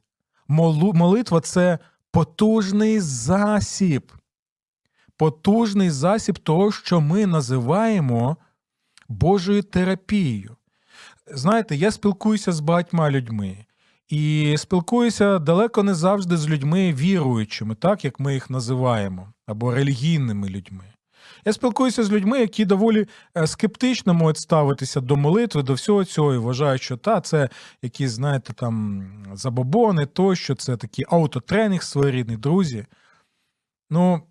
молитва 0.48 1.42
це 1.42 1.80
потужний 2.12 3.00
засіб, 3.00 4.12
потужний 5.18 5.90
засіб 5.90 6.40
того, 6.40 6.72
що 6.72 7.02
ми 7.02 7.26
називаємо 7.26 8.38
Божою 9.10 9.64
терапією. 9.64 10.56
Знаєте, 11.28 11.76
я 11.76 11.92
спілкуюся 11.92 12.52
з 12.52 12.60
багатьма 12.60 13.12
людьми. 13.12 13.66
І 14.08 14.56
спілкуюся 14.58 15.40
далеко 15.40 15.84
не 15.84 15.96
завжди 15.96 16.38
з 16.38 16.50
людьми 16.50 16.94
віруючими, 16.94 17.76
так 17.76 18.06
як 18.06 18.20
ми 18.20 18.34
їх 18.34 18.50
називаємо, 18.50 19.34
або 19.46 19.74
релігійними 19.74 20.50
людьми. 20.50 20.93
Я 21.46 21.54
спілкуюся 21.54 22.04
з 22.04 22.12
людьми, 22.12 22.40
які 22.40 22.66
доволі 22.66 23.08
е, 23.38 23.48
скептично 23.48 24.14
можуть 24.14 24.38
ставитися 24.38 25.02
до 25.02 25.16
молитви, 25.16 25.64
до 25.64 25.74
всього 25.74 26.06
цього, 26.06 26.34
і 26.34 26.38
вважають, 26.38 26.82
що 26.82 26.98
та 26.98 27.22
це 27.22 27.50
якісь, 27.82 28.12
знаєте, 28.12 28.54
там 28.54 29.04
забобони, 29.34 30.06
тощо, 30.06 30.56
це 30.56 30.78
такий 30.78 31.06
аутотренінг 31.10 31.84
своєрідний, 31.84 32.38
друзі. 32.38 32.86
Ну, 33.90 34.22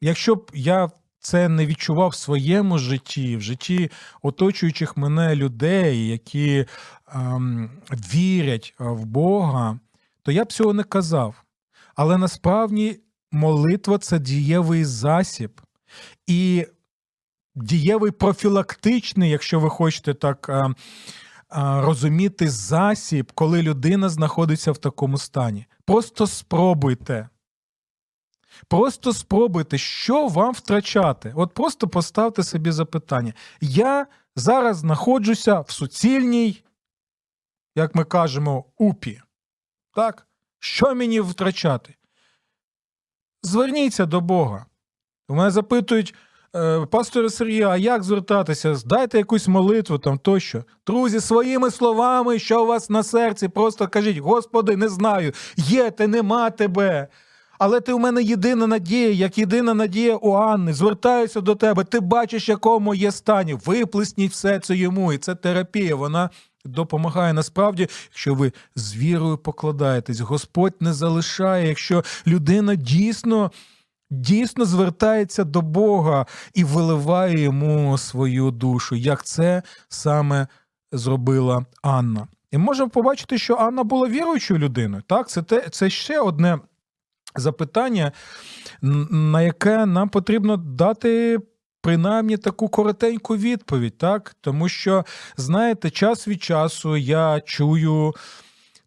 якщо 0.00 0.34
б 0.34 0.50
я 0.54 0.90
це 1.22 1.48
не 1.48 1.66
відчував 1.66 2.08
в 2.08 2.14
своєму 2.14 2.78
житті, 2.78 3.36
в 3.36 3.40
житті 3.40 3.90
оточуючих 4.22 4.96
мене 4.96 5.36
людей, 5.36 6.08
які 6.08 6.66
ем, 7.14 7.70
вірять 7.92 8.74
в 8.78 9.04
Бога, 9.04 9.78
то 10.22 10.32
я 10.32 10.44
б 10.44 10.52
цього 10.52 10.72
не 10.72 10.82
казав. 10.82 11.44
Але 11.94 12.18
насправді 12.18 13.00
молитва 13.32 13.98
це 13.98 14.18
дієвий 14.18 14.84
засіб 14.84 15.60
і 16.26 16.66
дієвий 17.54 18.10
профілактичний, 18.10 19.30
якщо 19.30 19.60
ви 19.60 19.70
хочете 19.70 20.14
так 20.14 20.48
а, 20.48 20.74
а, 21.48 21.80
розуміти, 21.80 22.48
засіб, 22.50 23.32
коли 23.32 23.62
людина 23.62 24.08
знаходиться 24.08 24.72
в 24.72 24.78
такому 24.78 25.18
стані. 25.18 25.66
Просто 25.84 26.26
спробуйте. 26.26 27.28
Просто 28.68 29.12
спробуйте, 29.12 29.78
що 29.78 30.28
вам 30.28 30.52
втрачати. 30.52 31.32
От 31.36 31.54
просто 31.54 31.88
поставте 31.88 32.42
собі 32.42 32.70
запитання. 32.70 33.32
Я 33.60 34.06
зараз 34.36 34.76
знаходжуся 34.76 35.60
в 35.60 35.70
суцільній, 35.70 36.64
як 37.76 37.94
ми 37.94 38.04
кажемо, 38.04 38.64
упі. 38.78 39.22
Так? 39.94 40.26
Що 40.58 40.94
мені 40.94 41.20
втрачати? 41.20 41.94
Зверніться 43.42 44.06
до 44.06 44.20
Бога. 44.20 44.66
У 45.32 45.34
мене 45.34 45.50
запитують, 45.50 46.14
«Е, 46.56 46.86
пасторе 46.90 47.30
Сергія, 47.30 47.68
а 47.68 47.76
як 47.76 48.02
звертатися? 48.02 48.74
Здайте 48.74 49.18
якусь 49.18 49.48
молитву 49.48 49.98
там 49.98 50.18
тощо. 50.18 50.64
Друзі, 50.86 51.20
своїми 51.20 51.70
словами, 51.70 52.38
що 52.38 52.62
у 52.62 52.66
вас 52.66 52.90
на 52.90 53.02
серці, 53.02 53.48
просто 53.48 53.88
кажіть: 53.88 54.18
Господи, 54.18 54.76
не 54.76 54.88
знаю, 54.88 55.32
є 55.56 55.90
ти, 55.90 56.06
нема 56.06 56.50
тебе. 56.50 57.08
Але 57.58 57.80
ти 57.80 57.92
у 57.92 57.98
мене 57.98 58.22
єдина 58.22 58.66
надія, 58.66 59.10
як 59.10 59.38
єдина 59.38 59.74
надія 59.74 60.16
у 60.16 60.32
Анни. 60.32 60.72
Звертаюся 60.72 61.40
до 61.40 61.54
тебе. 61.54 61.84
Ти 61.84 62.00
бачиш, 62.00 62.48
якому 62.48 62.94
є 62.94 63.12
стані. 63.12 63.54
Виплесніть 63.66 64.32
все 64.32 64.58
це 64.58 64.76
йому. 64.76 65.12
І 65.12 65.18
це 65.18 65.34
терапія. 65.34 65.94
Вона 65.94 66.30
допомагає. 66.64 67.32
Насправді, 67.32 67.88
якщо 68.10 68.34
ви 68.34 68.52
з 68.76 68.96
вірою 68.96 69.38
покладаєтесь, 69.38 70.20
Господь 70.20 70.74
не 70.80 70.92
залишає, 70.92 71.68
якщо 71.68 72.04
людина 72.26 72.74
дійсно. 72.74 73.50
Дійсно 74.12 74.64
звертається 74.64 75.44
до 75.44 75.60
Бога 75.60 76.26
і 76.54 76.64
виливає 76.64 77.40
йому 77.40 77.98
свою 77.98 78.50
душу, 78.50 78.96
як 78.96 79.24
це 79.24 79.62
саме 79.88 80.46
зробила 80.92 81.66
Анна. 81.82 82.28
І 82.50 82.58
можемо 82.58 82.90
побачити, 82.90 83.38
що 83.38 83.56
Анна 83.56 83.84
була 83.84 84.08
віруючою 84.08 84.60
людиною. 84.60 85.02
Так, 85.06 85.28
це 85.28 85.42
те, 85.42 85.68
це 85.70 85.90
ще 85.90 86.20
одне 86.20 86.58
запитання, 87.36 88.12
на 89.10 89.42
яке 89.42 89.86
нам 89.86 90.08
потрібно 90.08 90.56
дати. 90.56 91.38
Принаймні 91.84 92.36
таку 92.36 92.68
коротеньку 92.68 93.36
відповідь, 93.36 93.98
так? 93.98 94.36
Тому 94.40 94.68
що, 94.68 95.04
знаєте, 95.36 95.90
час 95.90 96.28
від 96.28 96.42
часу 96.42 96.96
я 96.96 97.40
чую 97.40 98.14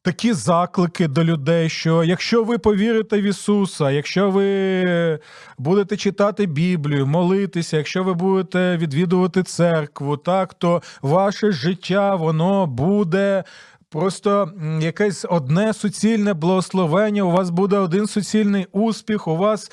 такі 0.06 0.34
заклики 0.34 1.08
до 1.08 1.24
людей, 1.24 1.70
що 1.70 2.04
якщо 2.04 2.44
ви 2.44 2.58
повірите 2.58 3.22
в 3.22 3.24
Ісуса, 3.24 3.92
якщо 3.92 4.32
ви 4.32 5.20
будете 5.58 5.98
читати 5.98 6.46
Біблію, 6.46 7.08
молитися, 7.08 7.78
якщо 7.78 8.04
ви 8.04 8.14
будете 8.14 8.78
відвідувати 8.78 9.44
церкву, 9.44 10.18
так, 10.18 10.54
то 10.54 10.82
ваше 11.02 11.52
життя 11.52 12.16
воно 12.16 12.66
буде 12.68 13.44
Просто 13.90 14.52
якесь 14.82 15.26
одне 15.30 15.74
суцільне 15.74 16.34
благословення, 16.34 17.24
у 17.24 17.32
вас 17.32 17.50
буде 17.50 17.78
один 17.78 18.08
суцільний 18.08 18.68
успіх, 18.72 19.28
у 19.28 19.36
вас 19.36 19.72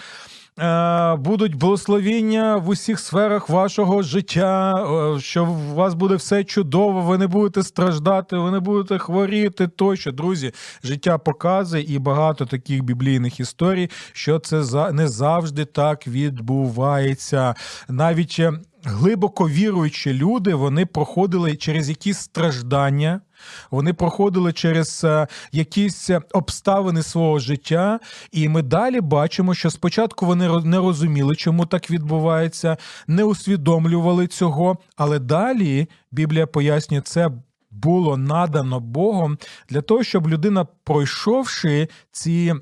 будуть 1.19 1.55
благословіння 1.55 2.57
в 2.57 2.69
усіх 2.69 3.01
сферах 3.01 3.49
вашого 3.49 4.03
життя, 4.03 4.75
е, 5.17 5.21
що 5.21 5.45
у 5.45 5.75
вас 5.75 5.95
буде 5.95 6.15
все 6.15 6.45
чудово, 6.45 7.01
ви 7.01 7.19
не 7.19 7.27
будете 7.27 7.63
страждати, 7.63 8.37
ви 8.37 8.51
не 8.51 8.61
будете 8.61 8.99
хворіти. 8.99 9.69
Тощо, 9.69 10.13
друзі, 10.13 10.53
життя 10.85 11.19
показує 11.19 11.85
і 11.95 11.99
багато 11.99 12.47
таких 12.47 12.83
біблійних 12.85 13.41
історій, 13.41 13.91
що 14.13 14.39
це 14.39 14.93
не 14.93 15.09
завжди 15.09 15.65
так 15.65 16.07
відбувається. 16.07 17.55
Навіть 17.89 18.37
е, 18.39 18.53
глибоко 18.85 19.49
віруючі 19.49 20.13
люди 20.13 20.55
вони 20.55 20.87
проходили 20.87 21.57
через 21.57 21.89
якісь 21.89 22.19
страждання. 22.19 23.21
Вони 23.71 23.93
проходили 23.93 24.53
через 24.53 25.05
е, 25.05 25.27
якісь 25.53 26.11
обставини 26.33 27.03
свого 27.03 27.39
життя, 27.39 28.01
і 28.33 28.49
ми 28.49 28.63
далі 28.63 29.01
бачимо, 29.01 29.55
що 29.55 29.71
спочатку 29.71 30.27
вони 30.27 30.61
не 30.65 30.79
розуміли, 30.79 31.37
чому 31.37 31.67
так 31.67 31.91
відбувається, 31.91 32.77
не 33.07 33.25
усвідомлювали 33.25 34.27
цього, 34.27 34.77
але 34.97 35.19
далі 35.19 35.87
Біблія 36.13 36.47
пояснює 36.47 37.01
це. 37.01 37.31
Було 37.75 38.17
надано 38.17 38.81
Богом 38.81 39.39
для 39.69 39.81
того, 39.81 40.03
щоб 40.03 40.29
людина, 40.29 40.67
пройшовши 40.85 41.89
ці 42.11 42.55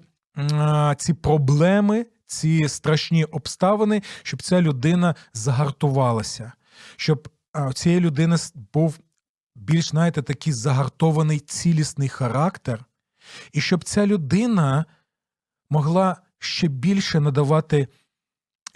ці 0.96 1.14
проблеми, 1.14 2.06
ці 2.26 2.68
страшні 2.68 3.24
обставини, 3.24 4.02
щоб 4.22 4.42
ця 4.42 4.60
людина 4.60 5.14
загартувалася, 5.34 6.52
щоб 6.96 7.28
у 7.68 7.72
цієї 7.72 8.00
людини 8.00 8.36
був 8.74 8.98
більш, 9.54 9.88
знаєте, 9.88 10.22
такий 10.22 10.52
загартований 10.52 11.38
цілісний 11.38 12.08
характер, 12.08 12.84
і 13.52 13.60
щоб 13.60 13.84
ця 13.84 14.06
людина 14.06 14.84
могла 15.70 16.16
ще 16.38 16.68
більше 16.68 17.20
надавати 17.20 17.88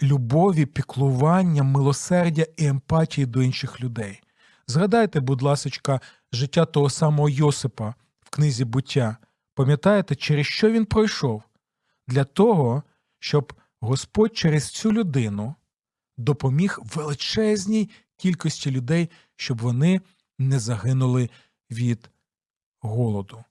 любові, 0.01 0.65
піклування, 0.65 1.63
милосердя 1.63 2.45
і 2.57 2.65
емпатії 2.65 3.25
до 3.25 3.41
інших 3.41 3.81
людей. 3.81 4.21
Згадайте, 4.67 5.19
будь 5.19 5.41
ласка, 5.41 6.01
життя 6.31 6.65
того 6.65 6.89
самого 6.89 7.29
Йосипа 7.29 7.93
в 8.19 8.29
книзі 8.29 8.65
буття. 8.65 9.17
Пам'ятаєте, 9.55 10.15
через 10.15 10.45
що 10.45 10.71
він 10.71 10.85
пройшов? 10.85 11.43
Для 12.07 12.23
того, 12.23 12.83
щоб 13.19 13.53
Господь 13.81 14.37
через 14.37 14.69
цю 14.69 14.93
людину 14.93 15.55
допоміг 16.17 16.79
величезній 16.95 17.89
кількості 18.17 18.71
людей, 18.71 19.09
щоб 19.35 19.61
вони 19.61 20.01
не 20.39 20.59
загинули 20.59 21.29
від 21.71 22.09
голоду. 22.81 23.43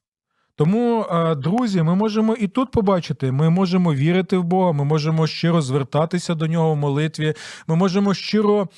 Тому, 0.56 1.06
друзі, 1.36 1.82
ми 1.82 1.94
можемо 1.94 2.34
і 2.34 2.48
тут 2.48 2.70
побачити, 2.70 3.32
ми 3.32 3.50
можемо 3.50 3.94
вірити 3.94 4.36
в 4.36 4.44
Бога, 4.44 4.72
ми 4.72 4.84
можемо 4.84 5.26
щиро 5.26 5.62
звертатися 5.62 6.34
до 6.34 6.46
нього 6.46 6.72
в 6.72 6.76
молитві, 6.76 7.34
ми 7.66 7.76
можемо 7.76 8.14
щиро 8.14 8.68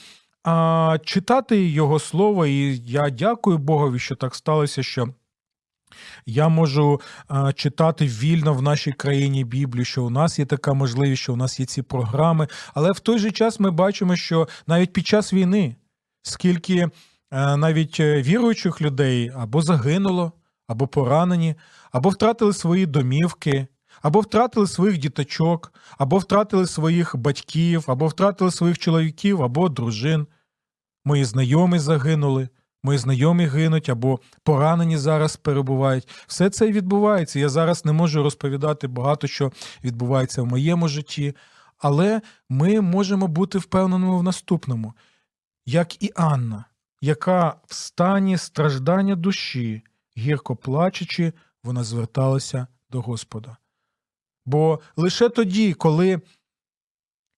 а, 0.46 0.98
читати 1.04 1.64
Його 1.68 1.98
слово. 1.98 2.46
І 2.46 2.78
я 2.78 3.10
дякую 3.10 3.58
Богові, 3.58 3.98
що 3.98 4.14
так 4.14 4.34
сталося, 4.34 4.82
що 4.82 5.08
я 6.26 6.48
можу 6.48 7.00
а, 7.28 7.52
читати 7.52 8.06
вільно 8.06 8.54
в 8.54 8.62
нашій 8.62 8.92
країні 8.92 9.44
Біблію, 9.44 9.84
що 9.84 10.04
у 10.04 10.10
нас 10.10 10.38
є 10.38 10.46
така 10.46 10.72
можливість, 10.72 11.22
що 11.22 11.32
у 11.32 11.36
нас 11.36 11.60
є 11.60 11.66
ці 11.66 11.82
програми. 11.82 12.48
Але 12.74 12.92
в 12.92 13.00
той 13.00 13.18
же 13.18 13.30
час 13.30 13.60
ми 13.60 13.70
бачимо, 13.70 14.16
що 14.16 14.48
навіть 14.66 14.92
під 14.92 15.06
час 15.06 15.32
війни, 15.32 15.76
скільки. 16.22 16.88
Е, 17.36 17.56
навіть 17.56 18.00
е, 18.00 18.22
віруючих 18.22 18.82
людей 18.82 19.32
або 19.36 19.62
загинуло, 19.62 20.32
або 20.66 20.86
поранені, 20.86 21.54
або 21.92 22.08
втратили 22.08 22.52
свої 22.52 22.86
домівки, 22.86 23.66
або 24.02 24.20
втратили 24.20 24.66
своїх 24.66 24.98
діточок, 24.98 25.72
або 25.98 26.18
втратили 26.18 26.66
своїх 26.66 27.16
батьків, 27.16 27.84
або 27.86 28.06
втратили 28.06 28.50
своїх 28.50 28.78
чоловіків, 28.78 29.42
або 29.42 29.68
дружин. 29.68 30.26
Мої 31.04 31.24
знайомі 31.24 31.78
загинули, 31.78 32.48
мої 32.82 32.98
знайомі 32.98 33.46
гинуть 33.46 33.88
або 33.88 34.20
поранені 34.42 34.96
зараз 34.98 35.36
перебувають. 35.36 36.08
Все 36.26 36.50
це 36.50 36.72
відбувається. 36.72 37.38
Я 37.38 37.48
зараз 37.48 37.84
не 37.84 37.92
можу 37.92 38.22
розповідати 38.22 38.88
багато 38.88 39.26
що 39.26 39.52
відбувається 39.84 40.42
в 40.42 40.46
моєму 40.46 40.88
житті, 40.88 41.34
але 41.78 42.20
ми 42.48 42.80
можемо 42.80 43.26
бути 43.26 43.58
впевненими 43.58 44.18
в 44.18 44.22
наступному, 44.22 44.94
як 45.66 46.02
і 46.02 46.12
Анна 46.14 46.64
яка 47.00 47.60
в 47.66 47.74
стані 47.74 48.38
страждання 48.38 49.16
душі, 49.16 49.82
гірко 50.18 50.56
плачучи, 50.56 51.32
вона 51.64 51.84
зверталася 51.84 52.66
до 52.90 53.00
Господа. 53.00 53.56
Бо 54.44 54.80
лише 54.96 55.28
тоді, 55.28 55.74
коли 55.74 56.20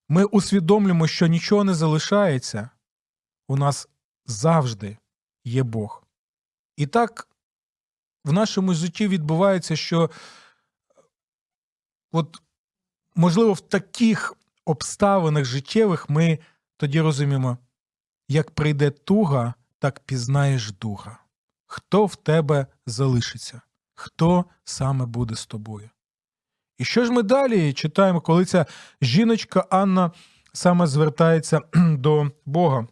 ми 0.09 0.23
усвідомлюємо, 0.23 1.07
що 1.07 1.27
нічого 1.27 1.63
не 1.63 1.73
залишається, 1.73 2.69
у 3.47 3.55
нас 3.55 3.89
завжди 4.25 4.97
є 5.43 5.63
Бог. 5.63 6.03
І 6.77 6.87
так 6.87 7.27
в 8.25 8.33
нашому 8.33 8.73
житті 8.73 9.07
відбувається, 9.07 9.75
що 9.75 10.09
от, 12.11 12.41
можливо, 13.15 13.53
в 13.53 13.61
таких 13.61 14.35
обставинах 14.65 15.45
життєвих 15.45 16.09
ми 16.09 16.39
тоді 16.77 17.01
розуміємо, 17.01 17.57
як 18.29 18.51
прийде 18.51 18.89
туга, 18.89 19.53
так 19.79 19.99
пізнаєш 19.99 20.71
духа. 20.71 21.17
Хто 21.65 22.05
в 22.05 22.15
тебе 22.15 22.65
залишиться, 22.85 23.61
хто 23.93 24.45
саме 24.63 25.05
буде 25.05 25.35
з 25.35 25.45
тобою. 25.45 25.89
І 26.77 26.85
що 26.85 27.05
ж 27.05 27.11
ми 27.11 27.23
далі 27.23 27.73
читаємо, 27.73 28.21
коли 28.21 28.45
ця 28.45 28.65
жіночка 29.01 29.65
Анна 29.69 30.11
саме 30.53 30.87
звертається 30.87 31.61
до 31.75 32.31
Бога? 32.45 32.87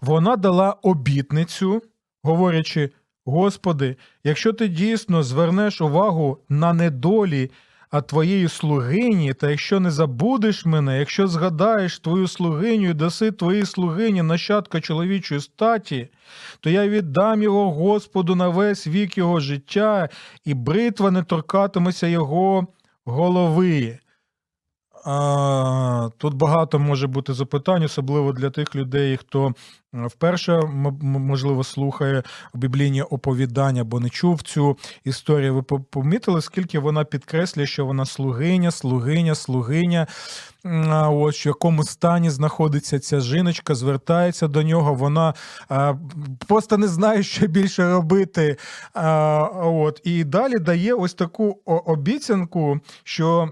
Вона 0.00 0.36
дала 0.36 0.72
обітницю, 0.72 1.82
говорячи: 2.22 2.90
Господи, 3.24 3.96
якщо 4.24 4.52
ти 4.52 4.68
дійсно 4.68 5.22
звернеш 5.22 5.80
увагу 5.80 6.38
на 6.48 6.72
недолі 6.72 7.50
а 7.90 8.00
твоєї 8.00 8.48
слугині, 8.48 9.34
та 9.34 9.50
якщо 9.50 9.80
не 9.80 9.90
забудеш 9.90 10.66
мене, 10.66 10.98
якщо 10.98 11.28
згадаєш 11.28 11.98
твою 11.98 12.28
слугиню 12.28 12.90
і 12.90 12.94
даси 12.94 13.32
твоїй 13.32 13.66
слугині 13.66 14.22
нащадка 14.22 14.80
чоловічої 14.80 15.40
статі, 15.40 16.08
то 16.60 16.70
я 16.70 16.88
віддам 16.88 17.42
його 17.42 17.72
Господу 17.72 18.34
на 18.34 18.48
весь 18.48 18.86
вік 18.86 19.18
його 19.18 19.40
життя, 19.40 20.08
і 20.44 20.54
бритва 20.54 21.10
не 21.10 21.22
торкатиметься 21.22 22.06
його 22.06 22.66
голови. 23.04 23.98
Тут 26.18 26.34
багато 26.34 26.78
може 26.78 27.06
бути 27.06 27.34
запитань, 27.34 27.82
особливо 27.82 28.32
для 28.32 28.50
тих 28.50 28.76
людей, 28.76 29.16
хто 29.16 29.54
вперше 29.92 30.60
можливо 31.02 31.64
слухає 31.64 32.22
біблійні 32.54 33.02
оповідання, 33.02 33.84
бо 33.84 34.00
не 34.00 34.08
чув 34.08 34.42
цю 34.42 34.78
історію. 35.04 35.54
Ви 35.54 35.62
помітили, 35.62 36.42
скільки 36.42 36.78
вона 36.78 37.04
підкреслює, 37.04 37.66
що 37.66 37.86
вона 37.86 38.04
слугиня, 38.04 38.70
слугиня, 38.70 39.34
слугиня. 39.34 40.06
Ось 41.10 41.46
в 41.46 41.48
якому 41.48 41.84
стані 41.84 42.30
знаходиться 42.30 42.98
ця 42.98 43.20
жіночка, 43.20 43.74
звертається 43.74 44.48
до 44.48 44.62
нього. 44.62 44.94
Вона 44.94 45.34
просто 46.48 46.78
не 46.78 46.88
знає, 46.88 47.22
що 47.22 47.46
більше 47.46 47.90
робити. 47.90 48.56
От 49.54 50.00
І 50.04 50.24
далі 50.24 50.58
дає 50.58 50.94
ось 50.94 51.14
таку 51.14 51.58
обіцянку, 51.64 52.80
що 53.04 53.50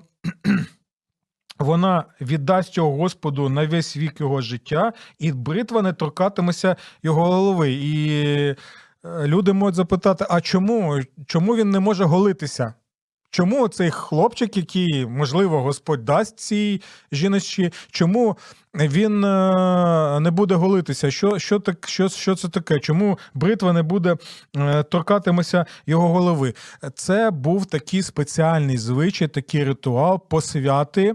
вона 1.59 2.05
віддасть 2.21 2.77
його 2.77 2.97
Господу 2.97 3.49
на 3.49 3.67
весь 3.67 3.97
вік 3.97 4.21
його 4.21 4.41
життя, 4.41 4.93
і 5.19 5.33
бритва 5.33 5.83
не 5.83 5.93
торкатиметься 5.93 6.77
його 7.03 7.25
голови. 7.25 7.73
І 7.73 8.09
е, 8.25 8.57
люди 9.27 9.53
можуть 9.53 9.75
запитати: 9.75 10.27
а 10.31 10.41
чому? 10.41 11.01
Чому 11.27 11.57
він 11.57 11.71
не 11.71 11.81
може 11.81 12.05
голитися? 12.05 12.75
Чому 13.31 13.69
цей 13.69 13.91
хлопчик, 13.91 14.57
який, 14.57 15.07
можливо, 15.07 15.63
Господь 15.63 16.05
дасть 16.05 16.39
цій 16.39 16.83
жіночці, 17.13 17.73
чому 17.91 18.37
він 18.75 19.25
е, 19.25 20.21
не 20.21 20.31
буде 20.31 20.55
голитися? 20.55 21.11
Що 21.11 21.39
що, 21.39 21.59
так, 21.59 21.89
що, 21.89 22.09
що 22.09 22.35
це 22.35 22.49
таке? 22.49 22.81
Чому 22.81 23.19
бритва 23.35 23.73
не 23.73 23.83
буде 23.83 24.17
е, 24.57 24.83
торкатимося 24.83 25.67
його 25.87 26.09
голови? 26.09 26.55
Це 26.95 27.31
був 27.31 27.67
такий 27.67 28.03
спеціальний 28.03 28.79
звичай, 28.79 29.29
такий 29.29 29.65
ритуал 29.65 30.29
посвяти 30.29 31.15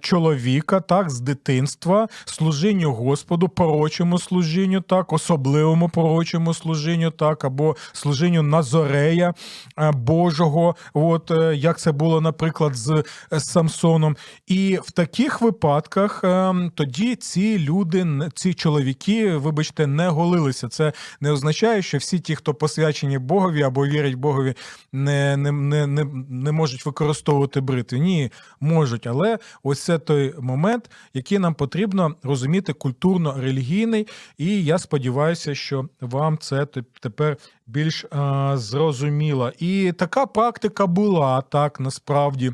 чоловіка, 0.00 0.80
так, 0.80 1.10
з 1.10 1.20
дитинства, 1.20 2.08
служінню 2.24 2.92
Господу, 2.92 3.48
порочому 3.48 4.18
служінню, 4.18 4.80
так, 4.80 5.12
особливому 5.12 5.88
порочому 5.88 6.54
служінню, 6.54 7.10
так, 7.10 7.44
або 7.44 7.76
служінню 7.92 8.42
Назорея 8.42 9.34
е, 9.78 9.90
Божого, 9.90 10.76
от 10.94 11.30
е, 11.30 11.56
як 11.56 11.78
це 11.78 11.92
було, 11.92 12.20
наприклад, 12.20 12.76
з 12.76 13.04
Самсоном. 13.38 14.16
І 14.46 14.78
в 14.82 14.90
таких 14.90 15.40
випадках 15.40 16.24
е, 16.24 16.54
тоді 16.88 17.16
ці 17.16 17.58
люди, 17.58 18.28
ці 18.34 18.54
чоловіки, 18.54 19.36
вибачте, 19.36 19.86
не 19.86 20.08
голилися. 20.08 20.68
Це 20.68 20.92
не 21.20 21.32
означає, 21.32 21.82
що 21.82 21.98
всі 21.98 22.18
ті, 22.18 22.34
хто 22.34 22.54
посвячені 22.54 23.18
Богові 23.18 23.62
або 23.62 23.86
вірять 23.86 24.14
Богові, 24.14 24.54
не, 24.92 25.36
не, 25.36 25.52
не, 25.52 25.86
не, 25.86 26.04
не 26.28 26.52
можуть 26.52 26.86
використовувати 26.86 27.60
бритви. 27.60 27.98
Ні, 27.98 28.30
можуть, 28.60 29.06
але 29.06 29.38
ось 29.62 29.82
це 29.82 29.98
той 29.98 30.34
момент, 30.40 30.90
який 31.14 31.38
нам 31.38 31.54
потрібно 31.54 32.14
розуміти 32.22 32.72
культурно-релігійний, 32.72 34.08
і 34.38 34.64
я 34.64 34.78
сподіваюся, 34.78 35.54
що 35.54 35.88
вам 36.00 36.38
це 36.38 36.66
тепер 37.00 37.36
більш 37.66 38.04
а, 38.10 38.56
зрозуміло. 38.56 39.52
І 39.58 39.92
така 39.92 40.26
практика 40.26 40.86
була 40.86 41.40
так 41.40 41.80
насправді. 41.80 42.52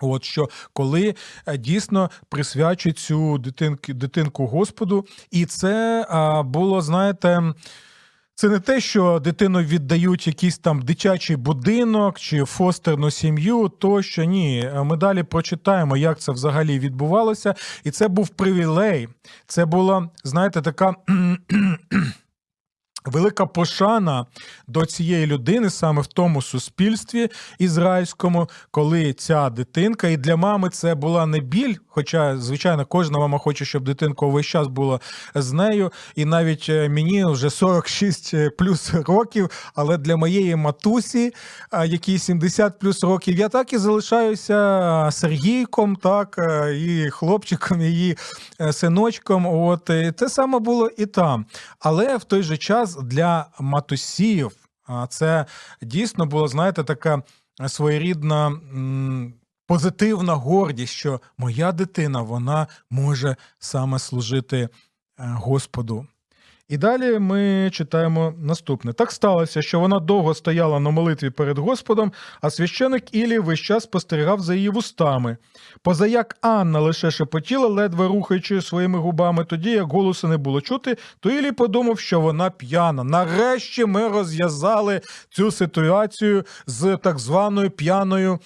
От 0.00 0.24
що 0.24 0.48
коли 0.72 1.14
е, 1.46 1.58
дійсно 1.58 2.10
присвячують 2.28 2.98
цю 2.98 3.38
дитинку 3.38 3.92
дитинку 3.92 4.46
Господу, 4.46 5.06
і 5.30 5.46
це 5.46 6.06
а, 6.10 6.42
було, 6.42 6.80
знаєте. 6.80 7.54
Це 8.38 8.48
не 8.48 8.60
те, 8.60 8.80
що 8.80 9.20
дитину 9.24 9.60
віддають 9.60 10.26
якийсь 10.26 10.58
там 10.58 10.82
дитячий 10.82 11.36
будинок 11.36 12.18
чи 12.18 12.44
фостерну 12.44 13.10
сім'ю, 13.10 13.68
тощо 13.68 14.24
ні. 14.24 14.70
Ми 14.84 14.96
далі 14.96 15.22
прочитаємо, 15.22 15.96
як 15.96 16.18
це 16.18 16.32
взагалі 16.32 16.78
відбувалося, 16.78 17.54
і 17.84 17.90
це 17.90 18.08
був 18.08 18.28
привілей. 18.28 19.08
Це 19.46 19.64
була, 19.64 20.10
знаєте, 20.24 20.62
така. 20.62 20.94
Велика 23.06 23.46
пошана 23.46 24.26
до 24.66 24.86
цієї 24.86 25.26
людини 25.26 25.70
саме 25.70 26.02
в 26.02 26.06
тому 26.06 26.42
суспільстві 26.42 27.28
ізраїльському, 27.58 28.48
коли 28.70 29.12
ця 29.12 29.50
дитинка, 29.50 30.08
і 30.08 30.16
для 30.16 30.36
мами 30.36 30.68
це 30.70 30.94
була 30.94 31.26
не 31.26 31.40
біль, 31.40 31.74
хоча, 31.88 32.36
звичайно, 32.38 32.86
кожна 32.86 33.18
мама 33.18 33.38
хоче, 33.38 33.64
щоб 33.64 33.84
дитинка 33.84 34.26
увесь 34.26 34.46
час 34.46 34.66
була 34.66 35.00
з 35.34 35.52
нею. 35.52 35.92
І 36.16 36.24
навіть 36.24 36.66
е, 36.68 36.88
мені 36.88 37.24
вже 37.24 37.50
46 37.50 38.34
е, 38.34 38.50
плюс 38.50 38.94
років, 38.94 39.50
але 39.74 39.98
для 39.98 40.16
моєї 40.16 40.56
матусі, 40.56 41.32
якій 41.86 42.18
70 42.18 42.78
плюс 42.78 43.02
років, 43.02 43.38
я 43.38 43.48
так 43.48 43.72
і 43.72 43.78
залишаюся 43.78 45.08
Сергійком, 45.12 45.96
так, 45.96 46.36
е, 46.38 46.76
і 46.76 47.10
хлопчиком, 47.10 47.80
її 47.80 48.16
синочком. 48.72 49.46
От 49.46 49.84
те 50.16 50.28
саме 50.28 50.58
було 50.58 50.90
і 50.96 51.06
там. 51.06 51.46
Але 51.80 52.16
в 52.16 52.24
той 52.24 52.42
же 52.42 52.56
час 52.56 52.95
для 53.02 53.46
матусіїв 53.60 54.56
це 55.08 55.46
дійсно 55.82 56.26
було, 56.26 56.48
знаєте, 56.48 56.84
така 56.84 57.22
своєрідна. 57.66 58.52
Позитивна 59.68 60.34
гордість, 60.34 60.92
що 60.92 61.20
моя 61.38 61.72
дитина 61.72 62.22
вона 62.22 62.66
може 62.90 63.36
саме 63.58 63.98
служити 63.98 64.58
е, 64.58 64.68
Господу. 65.18 66.06
І 66.68 66.76
далі 66.76 67.18
ми 67.18 67.70
читаємо 67.72 68.34
наступне: 68.38 68.92
так 68.92 69.12
сталося, 69.12 69.62
що 69.62 69.80
вона 69.80 70.00
довго 70.00 70.34
стояла 70.34 70.80
на 70.80 70.90
молитві 70.90 71.30
перед 71.30 71.58
Господом, 71.58 72.12
а 72.40 72.50
священик 72.50 73.14
Ілі 73.14 73.38
весь 73.38 73.60
час 73.60 73.82
спостерігав 73.82 74.40
за 74.40 74.54
її 74.54 74.68
вустами. 74.68 75.36
Позаяк 75.82 76.36
Анна 76.40 76.80
лише 76.80 77.10
шепотіла, 77.10 77.68
ледве 77.68 78.08
рухаючи 78.08 78.62
своїми 78.62 78.98
губами, 78.98 79.44
тоді 79.44 79.70
як 79.70 79.92
голосу 79.92 80.28
не 80.28 80.36
було 80.36 80.60
чути, 80.60 80.96
то 81.20 81.30
Ілі 81.30 81.52
подумав, 81.52 81.98
що 81.98 82.20
вона 82.20 82.50
п'яна. 82.50 83.04
Нарешті 83.04 83.84
ми 83.84 84.08
розв'язали 84.08 85.00
цю 85.30 85.50
ситуацію 85.50 86.44
з 86.66 86.96
так 86.96 87.18
званою 87.18 87.70
п'яною 87.70 88.38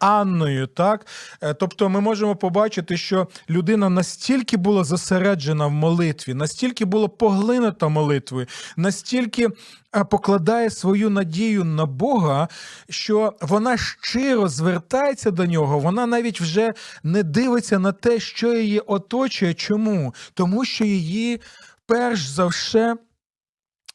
Анною. 0.00 0.66
так? 0.66 1.06
Е, 1.40 1.54
тобто 1.54 1.88
ми 1.88 2.00
можемо 2.00 2.36
побачити, 2.36 2.96
що 2.96 3.28
людина 3.50 3.88
настільки 3.88 4.56
була 4.56 4.84
зосереджена 4.84 5.66
в 5.66 5.70
молитві, 5.70 6.34
настільки 6.34 6.84
була 6.84 7.08
поглинута 7.08 7.88
молитвою, 7.88 8.46
настільки 8.76 9.48
е, 9.96 10.04
покладає 10.04 10.70
свою 10.70 11.10
надію 11.10 11.64
на 11.64 11.86
Бога, 11.86 12.48
що 12.90 13.32
вона 13.40 13.76
щиро 13.76 14.48
звертається 14.48 15.30
до 15.30 15.46
нього, 15.46 15.78
вона 15.78 16.06
навіть 16.06 16.40
вже 16.40 16.72
не 17.02 17.22
дивиться 17.22 17.78
на 17.78 17.92
те, 17.92 18.20
що 18.20 18.54
її 18.54 18.80
оточує. 18.80 19.54
Чому? 19.54 20.14
Тому 20.34 20.64
що 20.64 20.84
її 20.84 21.40
перш 21.86 22.26
за 22.26 22.46
все. 22.46 22.96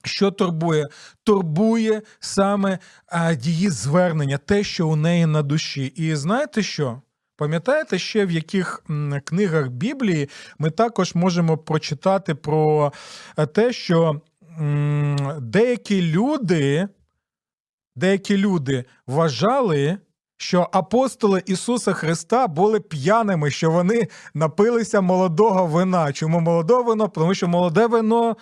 Що 0.03 0.31
турбує? 0.31 0.87
Турбує 1.23 2.01
саме 2.19 2.79
а, 3.07 3.31
її 3.31 3.69
звернення, 3.69 4.37
те, 4.37 4.63
що 4.63 4.87
у 4.87 4.95
неї 4.95 5.25
на 5.25 5.41
душі. 5.41 5.85
І 5.85 6.15
знаєте 6.15 6.63
що? 6.63 7.01
Пам'ятаєте 7.35 7.99
ще 7.99 8.25
в 8.25 8.31
яких 8.31 8.83
книгах 9.23 9.67
Біблії 9.67 10.29
ми 10.59 10.69
також 10.69 11.15
можемо 11.15 11.57
прочитати 11.57 12.35
про 12.35 12.93
е, 13.37 13.45
те, 13.45 13.73
що 13.73 14.21
деякі 15.41 16.01
люди, 16.01 16.87
деякі 17.95 18.37
люди 18.37 18.85
вважали, 19.07 19.97
що 20.37 20.67
апостоли 20.71 21.43
Ісуса 21.45 21.93
Христа 21.93 22.47
були 22.47 22.79
п'яними, 22.79 23.51
що 23.51 23.71
вони 23.71 24.07
напилися 24.33 25.01
молодого 25.01 25.65
вина. 25.65 26.13
Чому 26.13 26.39
молоде 26.39 26.73
вино? 26.73 27.07
Тому 27.07 27.33
що 27.33 27.47
молоде 27.47 27.87
вино 27.87 28.35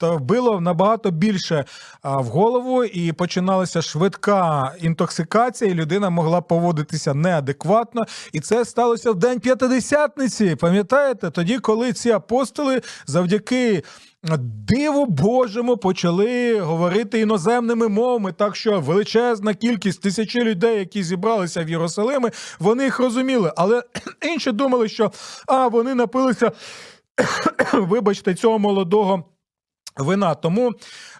вбило 0.00 0.60
набагато 0.60 1.10
більше 1.10 1.64
в 2.04 2.24
голову, 2.24 2.84
і 2.84 3.12
починалася 3.12 3.82
швидка 3.82 4.72
інтоксикація, 4.80 5.70
і 5.70 5.74
людина 5.74 6.10
могла 6.10 6.40
поводитися 6.40 7.14
неадекватно. 7.14 8.04
І 8.32 8.40
це 8.40 8.64
сталося 8.64 9.10
в 9.10 9.14
день 9.14 9.40
п'ятидесятниці. 9.40 10.56
Пам'ятаєте, 10.56 11.30
тоді, 11.30 11.58
коли 11.58 11.92
ці 11.92 12.10
апостоли 12.10 12.82
завдяки 13.06 13.82
диву 14.68 15.06
Божому 15.06 15.76
почали 15.76 16.60
говорити 16.60 17.20
іноземними 17.20 17.88
мовами, 17.88 18.32
так 18.32 18.56
що 18.56 18.80
величезна 18.80 19.54
кількість 19.54 20.02
тисячі 20.02 20.44
людей, 20.44 20.78
які 20.78 21.02
зібралися 21.02 21.64
в 21.64 21.70
Єрусалимі, 21.70 22.28
вони 22.58 22.84
їх 22.84 22.98
розуміли. 22.98 23.52
Але 23.56 23.82
інші 24.32 24.52
думали, 24.52 24.88
що 24.88 25.12
а 25.46 25.68
вони 25.68 25.94
напилися, 25.94 26.52
вибачте, 27.72 28.34
цього 28.34 28.58
молодого. 28.58 29.35
Вина. 29.96 30.34
Тому, 30.34 30.72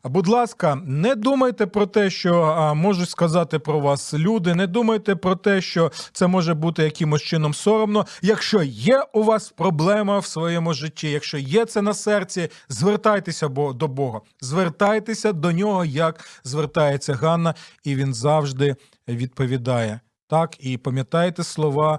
будь 0.05 0.29
ласка, 0.29 0.75
не 0.85 1.15
думайте 1.15 1.67
про 1.67 1.87
те, 1.87 2.11
що 2.11 2.73
можуть 2.77 3.11
сказати 3.11 3.59
про 3.59 3.81
вас 3.81 4.15
люди. 4.15 4.55
Не 4.55 4.67
думайте 4.67 5.17
про 5.17 5.37
те, 5.37 5.61
що 5.61 5.93
це 6.13 6.27
може 6.27 6.55
бути 6.55 6.83
якимось 6.83 7.23
чином 7.23 7.55
соромно. 7.55 8.07
Якщо 8.23 8.63
є 8.63 9.03
у 9.13 9.23
вас 9.23 9.51
проблема 9.51 10.19
в 10.19 10.27
своєму 10.27 10.75
житті, 10.75 11.11
якщо 11.11 11.39
є 11.39 11.65
це 11.65 11.83
на 11.83 11.95
серці, 11.95 12.49
звертайтеся 12.69 13.49
до 13.49 13.89
Бога, 13.89 14.21
звертайтеся 14.41 15.33
до 15.33 15.53
нього, 15.53 15.85
як 15.85 16.25
звертається 16.45 17.15
Ганна, 17.15 17.55
і 17.85 17.97
він 17.97 18.15
завжди 18.15 18.77
відповідає. 19.09 20.01
Так, 20.29 20.57
і 20.61 20.79
пам'ятайте 20.79 21.45
слова 21.45 21.99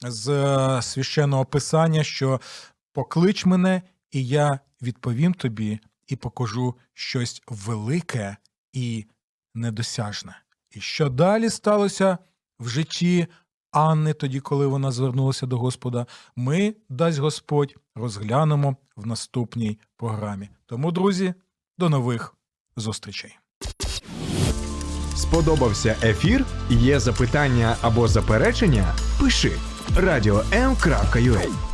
з 0.00 0.28
е, 0.28 0.82
священного 0.82 1.44
писання, 1.44 2.04
що 2.04 2.40
поклич 2.92 3.46
мене, 3.46 3.82
і 4.10 4.26
я 4.26 4.58
відповім 4.82 5.34
тобі 5.34 5.80
і 6.08 6.16
покажу 6.16 6.74
щось 6.94 7.42
велике 7.48 8.36
і 8.72 9.06
недосяжне. 9.54 10.42
І 10.70 10.80
що 10.80 11.08
далі 11.08 11.50
сталося 11.50 12.18
в 12.60 12.68
житті 12.68 13.26
Анни, 13.70 14.12
тоді, 14.12 14.40
коли 14.40 14.66
вона 14.66 14.90
звернулася 14.92 15.46
до 15.46 15.58
Господа, 15.58 16.06
ми, 16.36 16.74
дасть 16.88 17.18
Господь, 17.18 17.74
розглянемо 17.94 18.76
в 18.96 19.06
наступній 19.06 19.78
програмі. 19.96 20.48
Тому, 20.66 20.92
друзі, 20.92 21.34
до 21.78 21.88
нових 21.88 22.34
зустрічей. 22.76 23.38
Сподобався 25.16 25.96
ефір? 26.02 26.46
Є 26.70 27.00
запитання 27.00 27.76
або 27.82 28.08
заперечення? 28.08 28.94
Пиши 29.20 29.52
радіом.ua 29.96 31.67